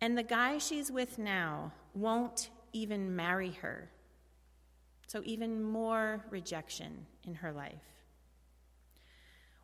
And 0.00 0.18
the 0.18 0.22
guy 0.22 0.58
she's 0.58 0.90
with 0.90 1.18
now 1.18 1.72
won't 1.94 2.50
even 2.72 3.16
marry 3.16 3.52
her. 3.62 3.90
So, 5.06 5.22
even 5.24 5.62
more 5.62 6.24
rejection 6.30 7.06
in 7.24 7.34
her 7.36 7.52
life. 7.52 7.74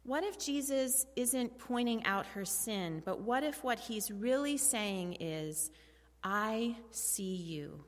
What 0.05 0.25
if 0.25 0.39
Jesus 0.39 1.07
isn't 1.17 1.59
pointing 1.59 2.05
out 2.07 2.27
her 2.27 2.45
sin, 2.45 3.03
but 3.05 3.21
what 3.21 3.43
if 3.43 3.63
what 3.63 3.79
he's 3.79 4.11
really 4.11 4.57
saying 4.57 5.19
is, 5.21 5.71
I 6.23 6.77
see 6.91 7.35
you? 7.35 7.85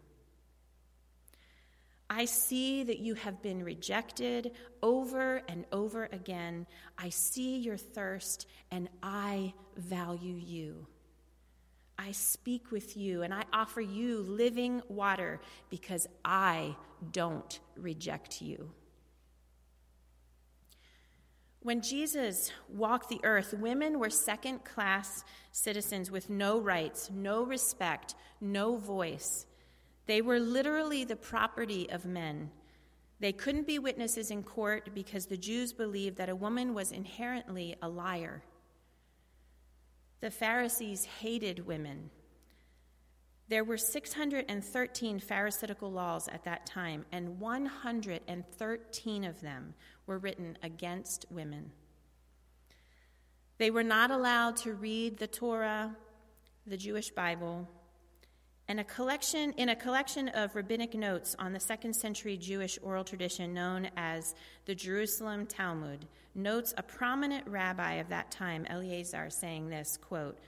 I 2.14 2.26
see 2.26 2.84
that 2.84 2.98
you 2.98 3.14
have 3.14 3.40
been 3.40 3.64
rejected 3.64 4.52
over 4.82 5.40
and 5.48 5.64
over 5.72 6.10
again. 6.12 6.66
I 6.98 7.08
see 7.08 7.56
your 7.56 7.78
thirst, 7.78 8.46
and 8.70 8.90
I 9.02 9.54
value 9.78 10.34
you. 10.36 10.86
I 11.98 12.12
speak 12.12 12.70
with 12.70 12.98
you 12.98 13.22
and 13.22 13.32
I 13.32 13.44
offer 13.52 13.80
you 13.80 14.18
living 14.18 14.82
water 14.88 15.40
because 15.70 16.06
I 16.22 16.76
don't 17.12 17.60
reject 17.76 18.42
you. 18.42 18.72
When 21.60 21.80
Jesus 21.80 22.52
walked 22.68 23.08
the 23.08 23.20
earth, 23.24 23.54
women 23.54 23.98
were 23.98 24.10
second 24.10 24.64
class 24.64 25.24
citizens 25.50 26.10
with 26.10 26.28
no 26.28 26.60
rights, 26.60 27.08
no 27.10 27.42
respect, 27.42 28.14
no 28.38 28.76
voice. 28.76 29.46
They 30.06 30.20
were 30.20 30.40
literally 30.40 31.04
the 31.04 31.16
property 31.16 31.88
of 31.90 32.04
men. 32.04 32.50
They 33.20 33.32
couldn't 33.32 33.66
be 33.66 33.78
witnesses 33.78 34.30
in 34.30 34.42
court 34.42 34.90
because 34.94 35.26
the 35.26 35.36
Jews 35.36 35.72
believed 35.72 36.16
that 36.16 36.28
a 36.28 36.34
woman 36.34 36.74
was 36.74 36.90
inherently 36.90 37.76
a 37.80 37.88
liar. 37.88 38.42
The 40.20 40.30
Pharisees 40.30 41.04
hated 41.04 41.66
women. 41.66 42.10
There 43.48 43.64
were 43.64 43.76
613 43.76 45.20
Pharisaical 45.20 45.92
laws 45.92 46.26
at 46.28 46.44
that 46.44 46.64
time, 46.66 47.04
and 47.12 47.38
113 47.38 49.24
of 49.24 49.40
them 49.40 49.74
were 50.06 50.18
written 50.18 50.56
against 50.62 51.26
women. 51.30 51.70
They 53.58 53.70
were 53.70 53.84
not 53.84 54.10
allowed 54.10 54.56
to 54.58 54.74
read 54.74 55.18
the 55.18 55.26
Torah, 55.26 55.94
the 56.66 56.76
Jewish 56.76 57.10
Bible, 57.10 57.68
and 58.72 58.80
a 58.80 58.84
collection 58.84 59.52
in 59.58 59.68
a 59.68 59.76
collection 59.76 60.30
of 60.30 60.56
rabbinic 60.56 60.94
notes 60.94 61.36
on 61.38 61.52
the 61.52 61.60
second 61.60 61.92
century 61.92 62.38
Jewish 62.38 62.78
oral 62.80 63.04
tradition 63.04 63.52
known 63.52 63.90
as 63.98 64.34
the 64.64 64.74
Jerusalem 64.74 65.44
Talmud 65.44 66.06
notes 66.34 66.72
a 66.78 66.82
prominent 66.82 67.46
rabbi 67.46 67.96
of 67.96 68.08
that 68.08 68.30
time, 68.30 68.64
Eleazar, 68.70 69.28
saying 69.28 69.68
this 69.68 69.98
quote, 69.98 70.38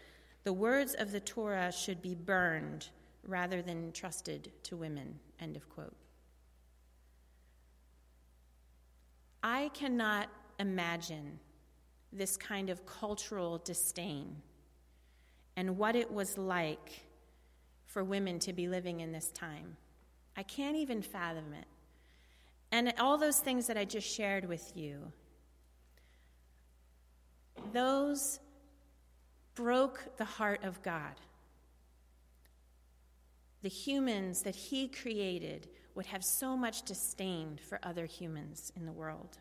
the 0.42 0.54
words 0.54 0.94
of 0.94 1.12
the 1.12 1.20
Torah 1.20 1.70
should 1.70 2.00
be 2.00 2.14
burned 2.14 2.88
rather 3.28 3.60
than 3.60 3.92
trusted 3.92 4.50
to 4.62 4.74
women, 4.74 5.18
end 5.38 5.54
of 5.54 5.68
quote. 5.68 5.94
I 9.42 9.68
cannot 9.74 10.30
imagine 10.58 11.40
this 12.10 12.38
kind 12.38 12.70
of 12.70 12.86
cultural 12.86 13.58
disdain 13.58 14.36
and 15.58 15.76
what 15.76 15.94
it 15.94 16.10
was 16.10 16.38
like 16.38 17.04
for 17.86 18.02
women 18.04 18.38
to 18.40 18.52
be 18.52 18.68
living 18.68 19.00
in 19.00 19.12
this 19.12 19.30
time. 19.30 19.76
I 20.36 20.42
can't 20.42 20.76
even 20.76 21.02
fathom 21.02 21.52
it. 21.52 21.66
And 22.72 22.92
all 22.98 23.18
those 23.18 23.38
things 23.38 23.66
that 23.68 23.76
I 23.76 23.84
just 23.84 24.08
shared 24.08 24.46
with 24.46 24.72
you, 24.74 25.12
those 27.72 28.40
broke 29.54 30.16
the 30.16 30.24
heart 30.24 30.64
of 30.64 30.82
God. 30.82 31.14
The 33.62 33.68
humans 33.68 34.42
that 34.42 34.56
He 34.56 34.88
created 34.88 35.68
would 35.94 36.06
have 36.06 36.24
so 36.24 36.56
much 36.56 36.82
disdain 36.82 37.58
for 37.68 37.78
other 37.82 38.06
humans 38.06 38.72
in 38.76 38.86
the 38.86 38.92
world. 38.92 39.38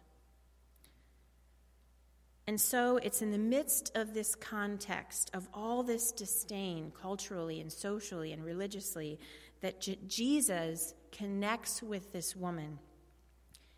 And 2.46 2.60
so 2.60 2.98
it's 2.98 3.22
in 3.22 3.32
the 3.32 3.38
midst 3.38 3.96
of 3.96 4.14
this 4.14 4.36
context 4.36 5.32
of 5.34 5.48
all 5.54 5.82
this 5.82 6.12
disdain, 6.12 6.92
culturally 7.00 7.62
and 7.62 7.72
socially 7.72 8.34
and 8.34 8.44
religiously, 8.44 9.20
that 9.62 9.80
J- 9.80 9.98
Jesus 10.08 10.94
connects 11.12 11.82
with 11.82 12.12
this 12.12 12.36
woman 12.36 12.80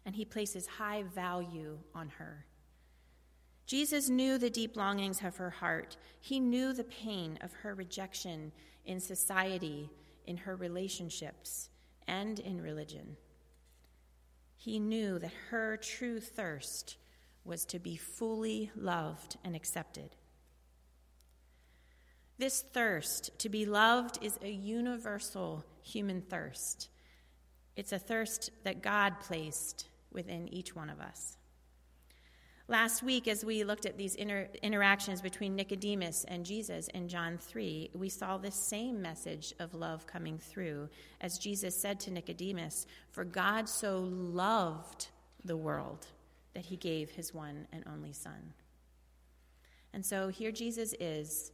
and 0.06 0.16
he 0.16 0.26
places 0.26 0.68
high 0.68 1.04
value 1.04 1.78
on 1.94 2.10
her. 2.18 2.46
Jesus 3.66 4.10
knew 4.10 4.38
the 4.38 4.50
deep 4.50 4.78
longings 4.78 5.24
of 5.24 5.38
her 5.38 5.50
heart. 5.50 5.98
He 6.22 6.40
knew 6.40 6.74
the 6.74 6.84
pain 6.84 7.40
of 7.42 7.52
her 7.54 7.74
rejection 7.74 8.52
in 8.86 9.00
society, 9.00 9.90
in 10.28 10.38
her 10.38 10.56
relationships, 10.56 11.70
and 12.08 12.40
in 12.40 12.62
religion. 12.62 13.18
He 14.56 14.80
knew 14.80 15.18
that 15.18 15.34
her 15.50 15.78
true 15.78 16.20
thirst 16.20 16.98
was 17.46 17.64
to 17.66 17.80
be 17.80 17.96
fully 17.96 18.72
loved 18.76 19.38
and 19.44 19.56
accepted. 19.56 20.10
This 22.38 22.62
thirst 22.74 23.38
to 23.40 23.50
be 23.50 23.66
loved 23.66 24.20
is 24.22 24.38
a 24.42 24.50
universal 24.50 25.64
human 25.82 26.22
thirst. 26.22 26.90
It's 27.78 27.94
a 27.94 28.00
thirst 28.00 28.50
that 28.64 28.82
God 28.82 29.20
placed 29.22 29.88
within 30.12 30.50
each 30.54 30.76
one 30.76 30.90
of 30.90 31.00
us. 31.00 31.38
Last 32.68 33.04
week, 33.04 33.28
as 33.28 33.46
we 33.46 33.64
looked 33.64 33.86
at 33.86 33.96
these 33.96 34.16
inter- 34.16 34.50
interactions 34.64 35.22
between 35.22 35.56
Nicodemus 35.56 36.26
and 36.28 36.44
Jesus 36.44 36.88
in 36.90 37.08
John 37.08 37.38
3, 37.38 37.92
we 37.94 38.10
saw 38.10 38.38
this 38.38 38.56
same 38.56 39.04
message 39.04 39.54
of 39.60 39.76
love 39.76 40.08
coming 40.08 40.40
through 40.40 40.90
as 41.22 41.38
Jesus 41.38 41.80
said 41.80 42.00
to 42.02 42.12
Nicodemus, 42.12 42.88
For 43.12 43.24
God 43.24 43.70
so 43.70 44.00
loved 44.00 45.10
the 45.44 45.56
world 45.56 46.08
that 46.56 46.66
he 46.66 46.78
gave 46.78 47.12
his 47.12 47.34
one 47.34 47.68
and 47.72 47.84
only 47.94 48.14
Son. 48.14 48.54
And 49.94 50.04
so 50.04 50.30
here 50.30 50.52
Jesus 50.52 50.96
is, 51.00 51.52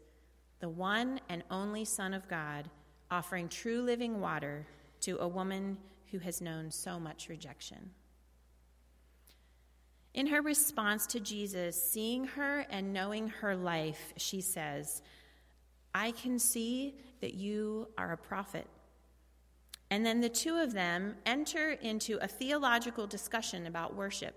the 0.59 0.69
one 0.69 1.19
and 1.27 1.43
only 1.51 1.83
Son 1.83 2.13
of 2.13 2.27
God, 2.29 2.69
offering 3.09 3.49
true 3.49 3.81
living 3.81 4.21
water 4.21 4.65
to 5.01 5.17
a 5.19 5.27
woman 5.27 5.77
who 6.11 6.19
has 6.19 6.39
known 6.39 6.71
so 6.71 6.99
much 6.99 7.27
rejection. 7.27 7.91
In 10.13 10.27
her 10.27 10.41
response 10.41 11.07
to 11.07 11.19
Jesus, 11.19 11.81
seeing 11.81 12.25
her 12.25 12.65
and 12.69 12.93
knowing 12.93 13.27
her 13.27 13.55
life, 13.55 14.13
she 14.17 14.41
says, 14.41 15.01
I 15.93 16.11
can 16.11 16.37
see 16.37 16.95
that 17.21 17.33
you 17.33 17.87
are 17.97 18.11
a 18.11 18.17
prophet. 18.17 18.67
And 19.89 20.05
then 20.05 20.21
the 20.21 20.29
two 20.29 20.57
of 20.57 20.73
them 20.73 21.15
enter 21.25 21.71
into 21.71 22.17
a 22.21 22.27
theological 22.27 23.07
discussion 23.07 23.67
about 23.67 23.95
worship. 23.95 24.35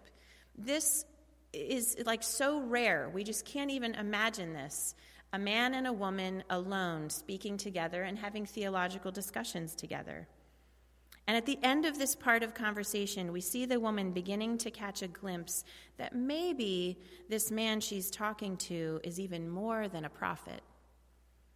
This 0.56 1.04
is 1.52 1.96
like 2.04 2.22
so 2.22 2.60
rare. 2.60 3.10
We 3.12 3.24
just 3.24 3.44
can't 3.44 3.70
even 3.70 3.94
imagine 3.94 4.52
this. 4.52 4.94
A 5.32 5.38
man 5.38 5.74
and 5.74 5.86
a 5.86 5.92
woman 5.92 6.44
alone 6.50 7.10
speaking 7.10 7.56
together 7.56 8.02
and 8.02 8.18
having 8.18 8.46
theological 8.46 9.10
discussions 9.10 9.74
together. 9.74 10.28
And 11.26 11.36
at 11.36 11.46
the 11.46 11.58
end 11.62 11.86
of 11.86 11.98
this 11.98 12.14
part 12.14 12.42
of 12.42 12.54
conversation, 12.54 13.32
we 13.32 13.40
see 13.40 13.64
the 13.64 13.80
woman 13.80 14.12
beginning 14.12 14.58
to 14.58 14.70
catch 14.70 15.02
a 15.02 15.08
glimpse 15.08 15.64
that 15.96 16.14
maybe 16.14 16.98
this 17.28 17.50
man 17.50 17.80
she's 17.80 18.10
talking 18.10 18.56
to 18.58 19.00
is 19.02 19.18
even 19.18 19.48
more 19.48 19.88
than 19.88 20.04
a 20.04 20.10
prophet. 20.10 20.60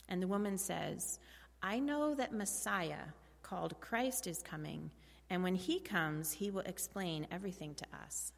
And 0.08 0.22
the 0.22 0.26
woman 0.26 0.56
says, 0.56 1.18
I 1.62 1.80
know 1.80 2.14
that 2.14 2.32
Messiah, 2.32 3.12
called 3.42 3.78
Christ, 3.80 4.26
is 4.26 4.42
coming, 4.42 4.90
and 5.28 5.42
when 5.42 5.54
he 5.54 5.80
comes, 5.80 6.32
he 6.32 6.50
will 6.50 6.60
explain 6.60 7.26
everything 7.30 7.74
to 7.74 7.84
us. 8.02 8.32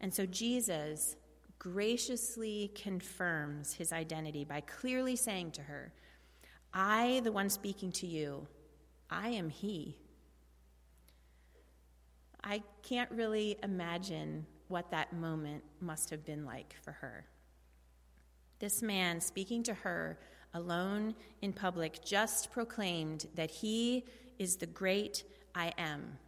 And 0.00 0.12
so 0.12 0.26
Jesus 0.26 1.16
graciously 1.58 2.70
confirms 2.74 3.74
his 3.74 3.92
identity 3.92 4.44
by 4.44 4.60
clearly 4.60 5.16
saying 5.16 5.52
to 5.52 5.62
her, 5.62 5.92
I, 6.72 7.20
the 7.24 7.32
one 7.32 7.48
speaking 7.48 7.90
to 7.92 8.06
you, 8.06 8.46
I 9.10 9.30
am 9.30 9.48
He. 9.48 9.96
I 12.44 12.62
can't 12.82 13.10
really 13.10 13.56
imagine 13.62 14.46
what 14.68 14.90
that 14.90 15.12
moment 15.12 15.62
must 15.80 16.10
have 16.10 16.24
been 16.24 16.44
like 16.44 16.76
for 16.82 16.92
her. 16.92 17.24
This 18.58 18.82
man 18.82 19.20
speaking 19.20 19.62
to 19.64 19.74
her 19.74 20.18
alone 20.54 21.14
in 21.42 21.52
public 21.52 22.04
just 22.04 22.50
proclaimed 22.50 23.26
that 23.34 23.50
he 23.50 24.04
is 24.38 24.56
the 24.56 24.66
great 24.66 25.24
I 25.54 25.72
am. 25.76 26.18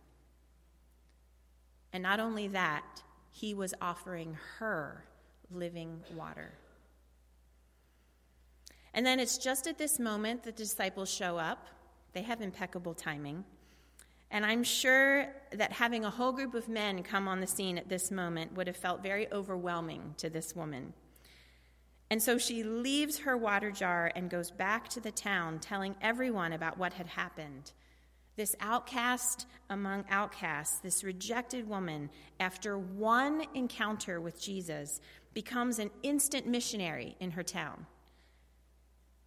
And 1.92 2.02
not 2.02 2.20
only 2.20 2.48
that, 2.48 3.02
he 3.38 3.55
was 3.55 3.74
offering 3.81 4.37
her 4.59 5.05
living 5.51 6.01
water. 6.14 6.53
And 8.94 9.07
then 9.07 9.20
it's 9.20 9.38
just 9.38 9.66
at 9.66 9.79
this 9.79 9.98
moment 9.98 10.42
that 10.42 10.57
the 10.57 10.64
disciples 10.64 11.11
show 11.11 11.38
up 11.38 11.68
they 12.14 12.22
have 12.22 12.40
impeccable 12.40 12.94
timing. 12.94 13.44
And 14.31 14.44
I'm 14.44 14.64
sure 14.64 15.29
that 15.53 15.72
having 15.72 16.05
a 16.05 16.11
whole 16.11 16.33
group 16.33 16.55
of 16.55 16.68
men 16.68 17.03
come 17.03 17.29
on 17.29 17.40
the 17.40 17.46
scene 17.46 17.79
at 17.79 17.88
this 17.88 18.11
moment 18.11 18.55
would 18.55 18.66
have 18.66 18.77
felt 18.77 19.03
very 19.03 19.31
overwhelming 19.33 20.14
to 20.16 20.29
this 20.29 20.57
woman. 20.57 20.94
And 22.11 22.22
so 22.22 22.38
she 22.38 22.62
leaves 22.62 23.20
her 23.20 23.37
water 23.37 23.70
jar 23.70 24.11
and 24.16 24.31
goes 24.31 24.51
back 24.51 24.88
to 24.90 25.01
the 25.01 25.12
town, 25.12 25.59
telling 25.59 25.94
everyone 26.01 26.53
about 26.53 26.79
what 26.79 26.94
had 26.94 27.07
happened. 27.07 27.72
This 28.38 28.55
outcast 28.61 29.46
among 29.68 30.05
outcasts, 30.09 30.79
this 30.79 31.03
rejected 31.03 31.68
woman, 31.68 32.09
after 32.38 32.79
one 32.79 33.42
encounter 33.53 34.20
with 34.20 34.40
Jesus, 34.40 35.01
becomes 35.35 35.81
an 35.81 35.90
instant 36.05 36.46
missionary 36.46 37.16
in 37.18 37.33
her 37.33 37.42
town. 37.42 37.85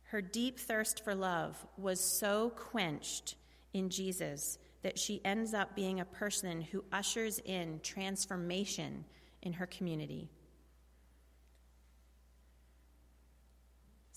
Her 0.04 0.22
deep 0.22 0.58
thirst 0.58 1.04
for 1.04 1.14
love 1.14 1.58
was 1.78 2.00
so 2.00 2.52
quenched 2.52 3.36
in 3.74 3.90
Jesus 3.90 4.58
that 4.82 4.98
she 4.98 5.20
ends 5.26 5.54
up 5.54 5.76
being 5.76 6.00
a 6.00 6.06
person 6.06 6.62
who 6.62 6.86
ushers 6.94 7.40
in 7.44 7.82
transformation 7.84 9.04
in 9.42 9.52
her 9.52 9.68
community. 9.68 10.30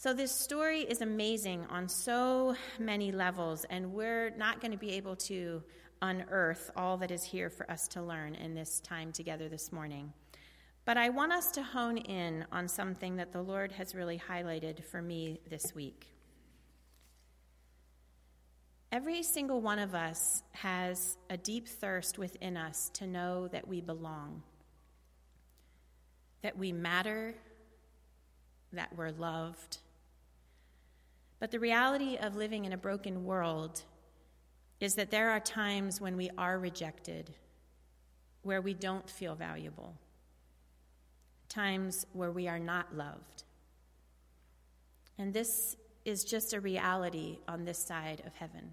So, 0.04 0.12
this 0.12 0.32
story 0.32 0.80
is 0.80 1.00
amazing 1.00 1.64
on 1.70 1.88
so 1.88 2.54
many 2.78 3.10
levels, 3.10 3.64
and 3.70 3.94
we're 3.94 4.28
not 4.36 4.60
going 4.60 4.72
to 4.72 4.76
be 4.76 4.90
able 4.90 5.16
to 5.16 5.62
unearth 6.02 6.70
all 6.76 6.98
that 6.98 7.10
is 7.10 7.24
here 7.24 7.48
for 7.48 7.70
us 7.70 7.88
to 7.88 8.02
learn 8.02 8.34
in 8.34 8.52
this 8.54 8.80
time 8.80 9.12
together 9.12 9.48
this 9.48 9.72
morning. 9.72 10.12
But 10.84 10.98
I 10.98 11.08
want 11.08 11.32
us 11.32 11.50
to 11.52 11.62
hone 11.62 11.96
in 11.96 12.44
on 12.52 12.68
something 12.68 13.16
that 13.16 13.32
the 13.32 13.40
Lord 13.40 13.72
has 13.72 13.94
really 13.94 14.20
highlighted 14.28 14.84
for 14.84 15.00
me 15.00 15.40
this 15.48 15.74
week. 15.74 16.06
Every 18.92 19.22
single 19.22 19.62
one 19.62 19.78
of 19.78 19.94
us 19.94 20.42
has 20.52 21.16
a 21.30 21.38
deep 21.38 21.66
thirst 21.66 22.18
within 22.18 22.58
us 22.58 22.90
to 22.92 23.06
know 23.06 23.48
that 23.48 23.66
we 23.66 23.80
belong, 23.80 24.42
that 26.42 26.58
we 26.58 26.72
matter, 26.72 27.34
that 28.74 28.94
we're 28.94 29.10
loved. 29.12 29.78
But 31.40 31.50
the 31.50 31.60
reality 31.60 32.16
of 32.16 32.36
living 32.36 32.64
in 32.64 32.72
a 32.72 32.78
broken 32.78 33.24
world 33.24 33.82
is 34.80 34.94
that 34.94 35.10
there 35.10 35.30
are 35.30 35.40
times 35.40 36.00
when 36.00 36.16
we 36.16 36.30
are 36.36 36.58
rejected, 36.58 37.34
where 38.42 38.60
we 38.60 38.74
don't 38.74 39.08
feel 39.08 39.34
valuable 39.34 39.94
times 41.54 42.04
where 42.12 42.32
we 42.32 42.48
are 42.48 42.58
not 42.58 42.94
loved. 42.96 43.44
And 45.18 45.32
this 45.32 45.76
is 46.04 46.24
just 46.24 46.52
a 46.52 46.60
reality 46.60 47.38
on 47.46 47.64
this 47.64 47.78
side 47.78 48.22
of 48.26 48.34
heaven. 48.34 48.72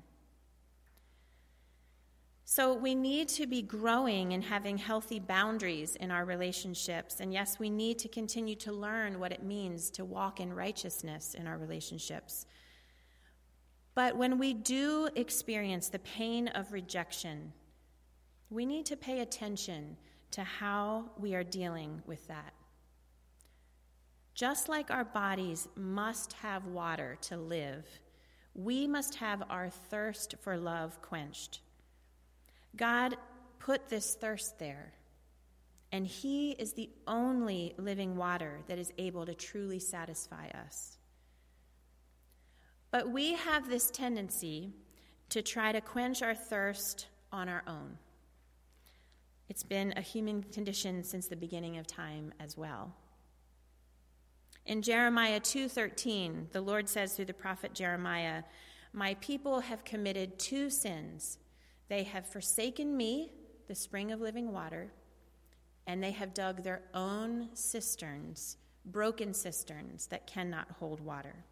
So 2.53 2.73
we 2.73 2.95
need 2.95 3.29
to 3.29 3.47
be 3.47 3.61
growing 3.61 4.33
and 4.33 4.43
having 4.43 4.77
healthy 4.77 5.19
boundaries 5.19 5.95
in 5.95 6.11
our 6.11 6.25
relationships. 6.25 7.21
And 7.21 7.31
yes, 7.31 7.59
we 7.59 7.69
need 7.69 7.97
to 7.99 8.09
continue 8.09 8.55
to 8.55 8.73
learn 8.73 9.21
what 9.21 9.31
it 9.31 9.41
means 9.41 9.89
to 9.91 10.03
walk 10.03 10.41
in 10.41 10.51
righteousness 10.51 11.33
in 11.33 11.47
our 11.47 11.57
relationships. 11.57 12.45
But 13.95 14.17
when 14.17 14.37
we 14.37 14.53
do 14.53 15.07
experience 15.15 15.87
the 15.87 15.99
pain 15.99 16.49
of 16.49 16.73
rejection, 16.73 17.53
we 18.49 18.65
need 18.65 18.85
to 18.87 18.97
pay 18.97 19.21
attention 19.21 19.95
to 20.31 20.43
how 20.43 21.05
we 21.17 21.33
are 21.35 21.45
dealing 21.45 22.01
with 22.05 22.27
that. 22.27 22.53
Just 24.33 24.67
like 24.67 24.91
our 24.91 25.05
bodies 25.05 25.69
must 25.77 26.33
have 26.33 26.65
water 26.65 27.17
to 27.21 27.37
live, 27.37 27.85
we 28.53 28.87
must 28.87 29.15
have 29.15 29.41
our 29.49 29.69
thirst 29.69 30.35
for 30.41 30.57
love 30.57 31.01
quenched. 31.01 31.61
God 32.75 33.17
put 33.59 33.89
this 33.89 34.15
thirst 34.15 34.59
there, 34.59 34.93
and 35.91 36.07
He 36.07 36.51
is 36.51 36.73
the 36.73 36.89
only 37.07 37.73
living 37.77 38.15
water 38.15 38.61
that 38.67 38.79
is 38.79 38.93
able 38.97 39.25
to 39.25 39.33
truly 39.33 39.79
satisfy 39.79 40.47
us. 40.49 40.97
But 42.91 43.09
we 43.09 43.33
have 43.33 43.69
this 43.69 43.89
tendency 43.89 44.73
to 45.29 45.41
try 45.41 45.71
to 45.71 45.81
quench 45.81 46.21
our 46.21 46.35
thirst 46.35 47.07
on 47.31 47.47
our 47.47 47.63
own. 47.67 47.97
It's 49.47 49.63
been 49.63 49.93
a 49.95 50.01
human 50.01 50.43
condition 50.43 51.03
since 51.03 51.27
the 51.27 51.35
beginning 51.35 51.77
of 51.77 51.87
time 51.87 52.33
as 52.39 52.57
well. 52.57 52.95
In 54.65 54.81
Jeremiah 54.81 55.39
2:13, 55.39 56.49
the 56.51 56.61
Lord 56.61 56.87
says 56.87 57.15
through 57.15 57.25
the 57.25 57.33
prophet 57.33 57.73
Jeremiah, 57.73 58.43
"My 58.93 59.15
people 59.15 59.61
have 59.61 59.83
committed 59.83 60.37
two 60.37 60.69
sins. 60.69 61.39
They 61.91 62.03
have 62.03 62.25
forsaken 62.25 62.95
me, 62.95 63.33
the 63.67 63.75
spring 63.75 64.13
of 64.13 64.21
living 64.21 64.53
water, 64.53 64.93
and 65.85 66.01
they 66.01 66.11
have 66.11 66.33
dug 66.33 66.63
their 66.63 66.83
own 66.93 67.53
cisterns, 67.53 68.55
broken 68.85 69.33
cisterns 69.33 70.07
that 70.07 70.25
cannot 70.25 70.71
hold 70.71 71.01
water." 71.01 71.43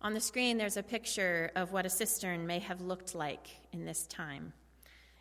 On 0.00 0.14
the 0.14 0.20
screen, 0.20 0.56
there's 0.56 0.76
a 0.76 0.84
picture 0.84 1.50
of 1.56 1.72
what 1.72 1.84
a 1.84 1.90
cistern 1.90 2.46
may 2.46 2.60
have 2.60 2.80
looked 2.80 3.12
like 3.12 3.48
in 3.72 3.84
this 3.84 4.06
time. 4.06 4.52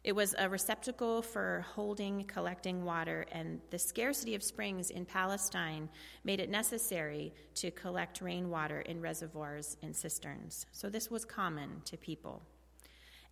It 0.03 0.13
was 0.13 0.35
a 0.37 0.49
receptacle 0.49 1.21
for 1.21 1.65
holding, 1.75 2.25
collecting 2.25 2.83
water, 2.83 3.25
and 3.31 3.61
the 3.69 3.79
scarcity 3.79 4.35
of 4.35 4.43
springs 4.43 4.89
in 4.89 5.05
Palestine 5.05 5.87
made 6.25 6.41
it 6.41 6.49
necessary 6.49 7.33
to 7.55 7.71
collect 7.71 8.19
rainwater 8.19 8.81
in 8.81 8.99
reservoirs 8.99 9.77
and 9.81 9.95
cisterns. 9.95 10.65
So 10.73 10.89
this 10.89 11.09
was 11.09 11.23
common 11.23 11.81
to 11.85 11.95
people. 11.95 12.41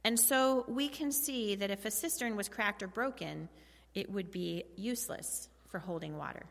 And 0.06 0.18
so 0.18 0.64
we 0.70 0.88
can 0.88 1.12
see 1.12 1.56
that 1.56 1.72
if 1.72 1.84
a 1.84 1.92
cistern 1.92 2.38
was 2.38 2.48
cracked 2.48 2.82
or 2.82 2.88
broken, 2.88 3.50
it 3.94 4.10
would 4.10 4.32
be 4.32 4.64
useless 4.78 5.50
for 5.68 5.80
holding 5.80 6.18
water. 6.18 6.46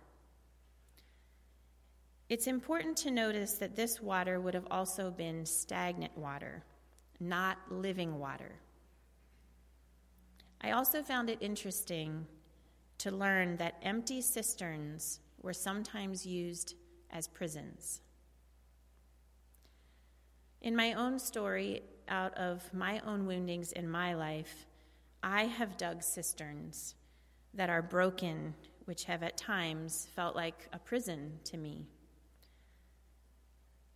It's 2.28 2.46
important 2.46 2.98
to 2.98 3.10
notice 3.10 3.54
that 3.54 3.74
this 3.74 4.00
water 4.00 4.38
would 4.38 4.54
have 4.54 4.68
also 4.70 5.10
been 5.10 5.46
stagnant 5.46 6.16
water, 6.16 6.62
not 7.18 7.56
living 7.70 8.18
water. 8.18 8.52
I 10.60 10.72
also 10.72 11.02
found 11.02 11.30
it 11.30 11.38
interesting 11.40 12.26
to 12.98 13.10
learn 13.10 13.56
that 13.56 13.76
empty 13.82 14.20
cisterns 14.20 15.20
were 15.42 15.54
sometimes 15.54 16.26
used 16.26 16.74
as 17.10 17.28
prisons. 17.28 18.02
In 20.60 20.76
my 20.76 20.92
own 20.92 21.18
story, 21.18 21.82
out 22.08 22.34
of 22.36 22.72
my 22.74 23.00
own 23.06 23.26
woundings 23.26 23.72
in 23.72 23.88
my 23.88 24.14
life, 24.14 24.66
I 25.22 25.44
have 25.44 25.78
dug 25.78 26.02
cisterns 26.02 26.94
that 27.54 27.70
are 27.70 27.82
broken, 27.82 28.54
which 28.84 29.04
have 29.04 29.22
at 29.22 29.38
times 29.38 30.08
felt 30.14 30.36
like 30.36 30.68
a 30.72 30.78
prison 30.78 31.38
to 31.44 31.56
me. 31.56 31.86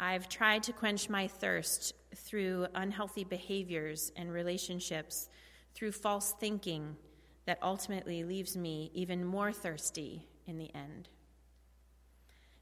I've 0.01 0.29
tried 0.29 0.63
to 0.65 0.73
quench 0.73 1.09
my 1.09 1.29
thirst 1.29 1.95
through 2.15 2.67
unhealthy 2.75 3.25
behaviors 3.25 4.13
and 4.17 4.33
relationships, 4.33 5.29
through 5.75 5.93
false 5.93 6.35
thinking 6.39 6.97
that 7.47 7.59
ultimately 7.63 8.25
leaves 8.25 8.57
me 8.57 8.91
even 8.95 9.25
more 9.25 9.53
thirsty 9.53 10.27
in 10.47 10.59
the 10.59 10.75
end. 10.75 11.09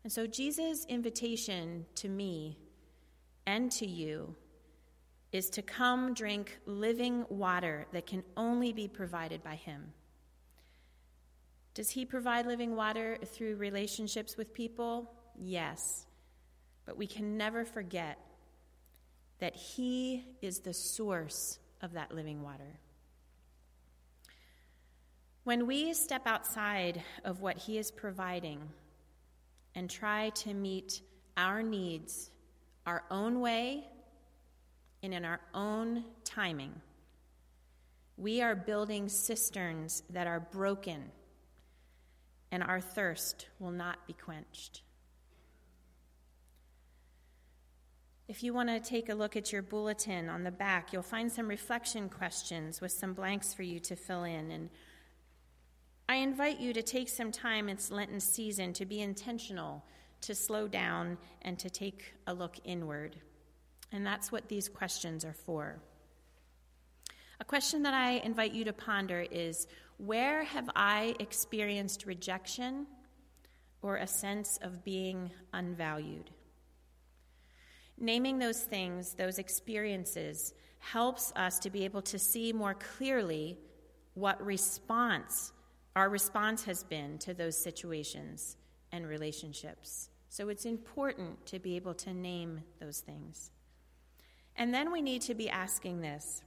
And 0.03 0.13
so, 0.13 0.27
Jesus' 0.27 0.85
invitation 0.89 1.87
to 1.97 2.09
me 2.09 2.59
and 3.47 3.71
to 3.73 3.87
you 3.87 4.35
is 5.31 5.49
to 5.51 5.63
come 5.63 6.13
drink 6.13 6.59
living 6.67 7.25
water 7.29 7.87
that 7.93 8.07
can 8.07 8.23
only 8.37 8.73
be 8.73 8.89
provided 8.89 9.43
by 9.43 9.55
Him. 9.55 9.93
Does 11.75 11.91
He 11.91 12.05
provide 12.05 12.47
living 12.47 12.75
water 12.75 13.19
through 13.25 13.57
relationships 13.57 14.37
with 14.37 14.53
people? 14.53 15.11
Yes. 15.39 16.07
But 16.85 16.97
we 16.97 17.07
can 17.07 17.37
never 17.37 17.65
forget 17.65 18.19
that 19.39 19.55
He 19.55 20.25
is 20.43 20.59
the 20.61 20.75
source 20.75 21.59
of 21.81 21.93
that 21.93 22.13
living 22.15 22.43
water. 22.43 22.79
When 25.45 25.67
we 25.67 25.93
step 25.93 26.23
outside 26.27 27.03
of 27.25 27.41
what 27.41 27.57
He 27.57 27.77
is 27.77 27.91
providing 27.91 28.61
and 29.75 29.91
try 29.91 30.31
to 30.31 30.55
meet 30.55 31.01
our 31.37 31.63
needs 31.63 32.31
our 32.87 33.05
own 33.11 33.41
way 33.41 33.85
and 35.03 35.13
in 35.13 35.25
our 35.25 35.41
own 35.53 36.05
timing, 36.25 36.73
we 38.17 38.41
are 38.41 38.55
building 38.55 39.09
cisterns 39.09 40.05
that 40.11 40.29
are 40.29 40.39
broken, 40.39 41.11
and 42.53 42.63
our 42.63 42.81
thirst 42.81 43.49
will 43.59 43.73
not 43.73 44.07
be 44.07 44.13
quenched. 44.13 44.83
If 48.29 48.45
you 48.45 48.55
want 48.55 48.69
to 48.69 48.79
take 48.79 49.09
a 49.09 49.15
look 49.15 49.37
at 49.37 49.53
your 49.53 49.63
bulletin 49.63 50.29
on 50.29 50.45
the 50.45 50.53
back, 50.53 50.93
you'll 50.93 51.03
find 51.03 51.33
some 51.33 51.49
reflection 51.49 52.09
questions 52.09 52.81
with 52.81 52.93
some 52.93 53.13
blanks 53.13 53.53
for 53.53 53.65
you 53.65 53.81
to 53.81 53.97
fill 53.97 54.23
in. 54.23 54.51
And 54.53 54.71
I 56.09 56.17
invite 56.17 56.61
you 56.61 56.73
to 56.73 56.83
take 56.83 57.09
some 57.09 57.33
time, 57.33 57.69
it's 57.69 57.91
Lenten 57.91 58.21
season, 58.21 58.73
to 58.75 58.85
be 58.85 59.01
intentional, 59.01 59.85
to 60.23 60.35
slow 60.35 60.69
down, 60.69 61.19
and 61.43 61.59
to 61.59 61.71
take 61.71 62.15
a 62.27 62.35
look 62.35 62.57
inward. 62.65 63.17
And 63.93 64.07
that's 64.07 64.33
what 64.33 64.49
these 64.49 64.69
questions 64.69 65.25
are 65.25 65.35
for. 65.35 65.81
A 67.41 67.45
question 67.45 67.83
that 67.83 67.95
I 67.95 68.13
invite 68.25 68.53
you 68.53 68.65
to 68.65 68.73
ponder 68.73 69.27
is 69.31 69.67
Where 69.99 70.45
have 70.45 70.71
I 70.75 71.15
experienced 71.19 72.07
rejection 72.07 72.87
or 73.83 73.97
a 73.97 74.07
sense 74.07 74.59
of 74.63 74.85
being 74.85 75.31
unvalued? 75.53 76.31
Naming 77.99 78.39
those 78.39 78.61
things, 78.61 79.15
those 79.15 79.39
experiences, 79.39 80.55
helps 80.79 81.33
us 81.37 81.59
to 81.61 81.71
be 81.71 81.85
able 81.85 82.03
to 82.03 82.19
see 82.19 82.53
more 82.53 82.75
clearly 82.75 83.59
what 84.15 84.45
response 84.45 85.53
our 85.95 86.09
response 86.09 86.65
has 86.65 86.85
been 86.85 87.19
to 87.19 87.35
those 87.35 87.57
situations 87.57 88.57
and 88.93 89.07
relationships. 89.07 90.09
So 90.29 90.49
it's 90.49 90.65
important 90.65 91.45
to 91.47 91.59
be 91.59 91.77
able 91.77 91.95
to 91.95 92.15
name 92.15 92.63
those 92.81 93.01
things. 93.01 93.51
And 94.57 94.73
then 94.73 94.91
we 94.93 95.03
need 95.03 95.23
to 95.23 95.35
be 95.35 95.51
asking 95.51 96.01
this 96.01 96.43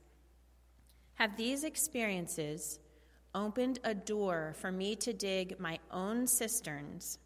Have 1.16 1.38
these 1.38 1.64
experiences 1.64 2.80
opened 3.34 3.80
a 3.84 3.94
door 3.94 4.56
for 4.58 4.72
me 4.72 4.96
to 4.96 5.14
dig 5.14 5.60
my 5.60 5.78
own 5.92 6.26
cisterns 6.26 7.20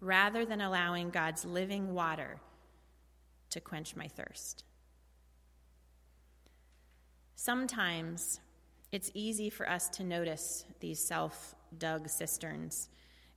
rather 0.00 0.44
than 0.44 0.60
allowing 0.60 1.10
God's 1.10 1.44
living 1.44 1.94
water 1.94 2.40
to 3.50 3.60
quench 3.60 3.94
my 3.94 4.08
thirst? 4.08 4.64
Sometimes 7.36 8.40
it's 8.92 9.10
easy 9.14 9.50
for 9.50 9.68
us 9.68 9.88
to 9.90 10.04
notice 10.04 10.64
these 10.80 11.06
self 11.06 11.54
dug 11.78 12.08
cisterns 12.08 12.88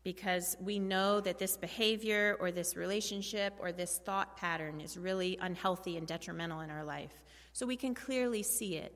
because 0.03 0.57
we 0.59 0.79
know 0.79 1.21
that 1.21 1.39
this 1.39 1.55
behavior 1.55 2.35
or 2.39 2.51
this 2.51 2.75
relationship 2.75 3.53
or 3.59 3.71
this 3.71 3.99
thought 3.99 4.35
pattern 4.35 4.81
is 4.81 4.97
really 4.97 5.37
unhealthy 5.41 5.97
and 5.97 6.07
detrimental 6.07 6.59
in 6.59 6.69
our 6.69 6.83
life. 6.83 7.13
So 7.53 7.65
we 7.65 7.77
can 7.77 7.93
clearly 7.93 8.43
see 8.43 8.75
it. 8.75 8.93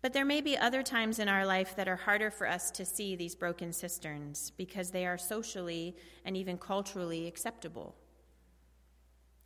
But 0.00 0.12
there 0.12 0.24
may 0.24 0.40
be 0.40 0.56
other 0.56 0.82
times 0.82 1.18
in 1.18 1.28
our 1.28 1.44
life 1.44 1.74
that 1.76 1.88
are 1.88 1.96
harder 1.96 2.30
for 2.30 2.48
us 2.48 2.70
to 2.72 2.84
see 2.84 3.16
these 3.16 3.34
broken 3.34 3.72
cisterns 3.72 4.52
because 4.56 4.90
they 4.90 5.06
are 5.06 5.18
socially 5.18 5.96
and 6.24 6.36
even 6.36 6.56
culturally 6.56 7.26
acceptable. 7.26 7.96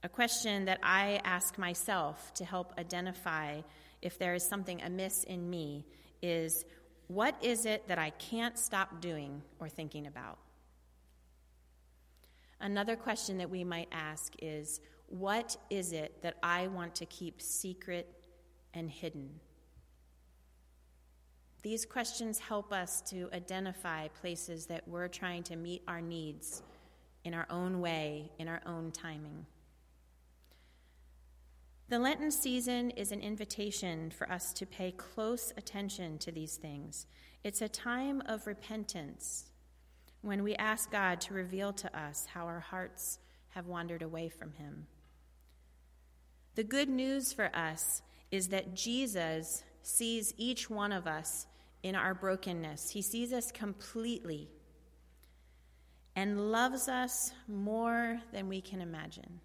A 0.04 0.08
question 0.08 0.66
that 0.66 0.80
I 0.82 1.20
ask 1.24 1.56
myself 1.58 2.34
to 2.34 2.44
help 2.44 2.74
identify 2.78 3.62
if 4.02 4.18
there 4.18 4.34
is 4.34 4.44
something 4.44 4.82
amiss 4.82 5.24
in 5.24 5.48
me 5.48 5.86
is 6.20 6.64
what 7.06 7.36
is 7.42 7.66
it 7.66 7.88
that 7.88 7.98
I 7.98 8.10
can't 8.10 8.58
stop 8.58 9.00
doing 9.00 9.42
or 9.58 9.68
thinking 9.68 10.06
about? 10.06 10.38
Another 12.60 12.96
question 12.96 13.38
that 13.38 13.50
we 13.50 13.64
might 13.64 13.88
ask 13.90 14.34
is 14.40 14.80
what 15.08 15.56
is 15.68 15.92
it 15.92 16.22
that 16.22 16.36
I 16.42 16.68
want 16.68 16.94
to 16.96 17.06
keep 17.06 17.40
secret 17.40 18.08
and 18.72 18.90
hidden? 18.90 19.40
These 21.62 21.84
questions 21.84 22.38
help 22.38 22.72
us 22.72 23.00
to 23.02 23.28
identify 23.32 24.08
places 24.08 24.66
that 24.66 24.86
we're 24.88 25.08
trying 25.08 25.42
to 25.44 25.56
meet 25.56 25.82
our 25.86 26.00
needs 26.00 26.62
in 27.24 27.34
our 27.34 27.46
own 27.50 27.80
way, 27.80 28.32
in 28.38 28.48
our 28.48 28.60
own 28.66 28.90
timing. 28.90 29.46
The 31.92 31.98
Lenten 31.98 32.30
season 32.30 32.88
is 32.92 33.12
an 33.12 33.20
invitation 33.20 34.08
for 34.08 34.26
us 34.32 34.54
to 34.54 34.64
pay 34.64 34.92
close 34.92 35.52
attention 35.58 36.16
to 36.20 36.32
these 36.32 36.56
things. 36.56 37.04
It's 37.44 37.60
a 37.60 37.68
time 37.68 38.22
of 38.24 38.46
repentance 38.46 39.50
when 40.22 40.42
we 40.42 40.54
ask 40.54 40.90
God 40.90 41.20
to 41.20 41.34
reveal 41.34 41.70
to 41.74 41.94
us 41.94 42.24
how 42.24 42.46
our 42.46 42.60
hearts 42.60 43.18
have 43.50 43.66
wandered 43.66 44.00
away 44.00 44.30
from 44.30 44.52
Him. 44.54 44.86
The 46.54 46.64
good 46.64 46.88
news 46.88 47.34
for 47.34 47.54
us 47.54 48.00
is 48.30 48.48
that 48.48 48.74
Jesus 48.74 49.62
sees 49.82 50.32
each 50.38 50.70
one 50.70 50.92
of 50.92 51.06
us 51.06 51.46
in 51.82 51.94
our 51.94 52.14
brokenness, 52.14 52.88
He 52.88 53.02
sees 53.02 53.34
us 53.34 53.52
completely 53.52 54.48
and 56.16 56.50
loves 56.50 56.88
us 56.88 57.34
more 57.46 58.18
than 58.32 58.48
we 58.48 58.62
can 58.62 58.80
imagine. 58.80 59.40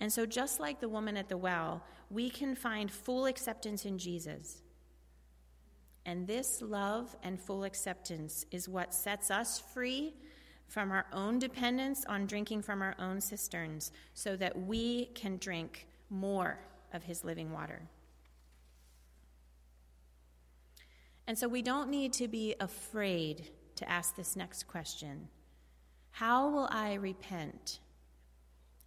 And 0.00 0.12
so, 0.12 0.24
just 0.24 0.58
like 0.58 0.80
the 0.80 0.88
woman 0.88 1.16
at 1.16 1.28
the 1.28 1.36
well, 1.36 1.84
we 2.08 2.30
can 2.30 2.54
find 2.54 2.90
full 2.90 3.26
acceptance 3.26 3.84
in 3.84 3.98
Jesus. 3.98 4.62
And 6.06 6.26
this 6.26 6.62
love 6.62 7.14
and 7.22 7.38
full 7.38 7.64
acceptance 7.64 8.46
is 8.50 8.68
what 8.68 8.94
sets 8.94 9.30
us 9.30 9.60
free 9.74 10.14
from 10.66 10.90
our 10.90 11.06
own 11.12 11.38
dependence 11.38 12.04
on 12.06 12.26
drinking 12.26 12.62
from 12.62 12.80
our 12.80 12.94
own 12.98 13.20
cisterns 13.20 13.92
so 14.14 14.36
that 14.36 14.58
we 14.58 15.06
can 15.06 15.36
drink 15.36 15.86
more 16.08 16.58
of 16.92 17.02
his 17.02 17.24
living 17.24 17.52
water. 17.52 17.82
And 21.26 21.38
so 21.38 21.46
we 21.46 21.62
don't 21.62 21.90
need 21.90 22.12
to 22.14 22.26
be 22.26 22.54
afraid 22.58 23.50
to 23.76 23.88
ask 23.88 24.16
this 24.16 24.34
next 24.34 24.66
question 24.66 25.28
How 26.12 26.48
will 26.48 26.68
I 26.70 26.94
repent? 26.94 27.80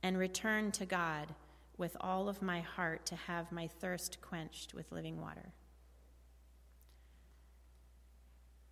And 0.04 0.18
return 0.18 0.72
to 0.74 0.86
God 0.86 1.34
with 1.78 1.98
all 2.00 2.30
of 2.30 2.42
my 2.42 2.62
heart 2.62 3.06
to 3.08 3.16
have 3.16 3.52
my 3.52 3.68
thirst 3.68 4.22
quenched 4.22 4.74
with 4.74 4.92
living 4.92 5.20
water? 5.20 5.54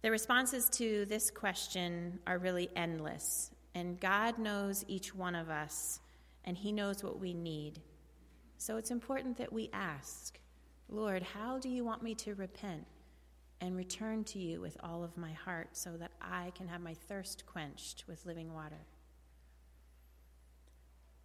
The 0.02 0.12
responses 0.12 0.68
to 0.74 1.06
this 1.06 1.32
question 1.32 2.20
are 2.28 2.38
really 2.38 2.70
endless, 2.76 3.52
and 3.74 4.00
God 4.00 4.38
knows 4.38 4.84
each 4.88 5.16
one 5.16 5.36
of 5.36 5.50
us, 5.50 6.00
and 6.44 6.58
He 6.58 6.72
knows 6.72 7.04
what 7.04 7.20
we 7.20 7.34
need. 7.34 7.80
So 8.58 8.78
it's 8.78 8.92
important 8.92 9.38
that 9.38 9.54
we 9.54 9.70
ask, 9.74 10.40
Lord, 10.90 11.24
how 11.24 11.58
do 11.58 11.70
you 11.70 11.86
want 11.86 12.04
me 12.04 12.16
to 12.16 12.36
repent 12.36 12.86
and 13.62 13.78
return 13.78 14.24
to 14.26 14.40
you 14.40 14.60
with 14.60 14.76
all 14.84 15.04
of 15.04 15.18
my 15.18 15.32
heart 15.34 15.70
so 15.74 15.96
that 15.98 16.12
I 16.20 16.52
can 16.56 16.68
have 16.68 16.82
my 16.82 16.96
thirst 16.96 17.46
quenched 17.46 18.04
with 18.08 18.26
living 18.26 18.54
water? 18.54 18.88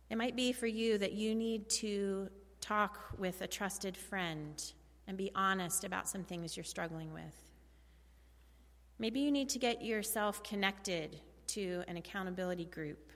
It 0.08 0.16
might 0.16 0.36
be 0.36 0.52
for 0.52 0.66
you 0.66 0.98
that 0.98 1.12
you 1.12 1.34
need 1.34 1.68
to 1.70 2.28
talk 2.60 2.98
with 3.18 3.40
a 3.42 3.46
trusted 3.46 3.96
friend 3.96 4.62
and 5.08 5.16
be 5.16 5.30
honest 5.34 5.84
about 5.84 6.08
some 6.08 6.24
things 6.24 6.56
you're 6.56 6.64
struggling 6.64 7.12
with. 7.12 7.34
Maybe 8.98 9.20
you 9.20 9.30
need 9.30 9.48
to 9.50 9.58
get 9.58 9.84
yourself 9.84 10.42
connected 10.42 11.20
to 11.48 11.82
an 11.86 11.96
accountability 11.96 12.64
group. 12.64 13.10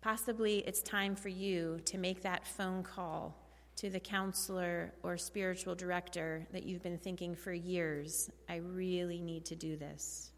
Possibly 0.00 0.58
it's 0.60 0.80
time 0.80 1.14
for 1.14 1.28
you 1.28 1.80
to 1.84 1.98
make 1.98 2.22
that 2.22 2.46
phone 2.46 2.82
call 2.82 3.36
to 3.76 3.90
the 3.90 4.00
counselor 4.00 4.92
or 5.02 5.16
spiritual 5.16 5.74
director 5.74 6.46
that 6.52 6.64
you've 6.64 6.82
been 6.82 6.98
thinking 6.98 7.34
for 7.34 7.52
years, 7.52 8.30
I 8.48 8.56
really 8.56 9.20
need 9.20 9.44
to 9.46 9.54
do 9.54 9.76
this. 9.76 10.29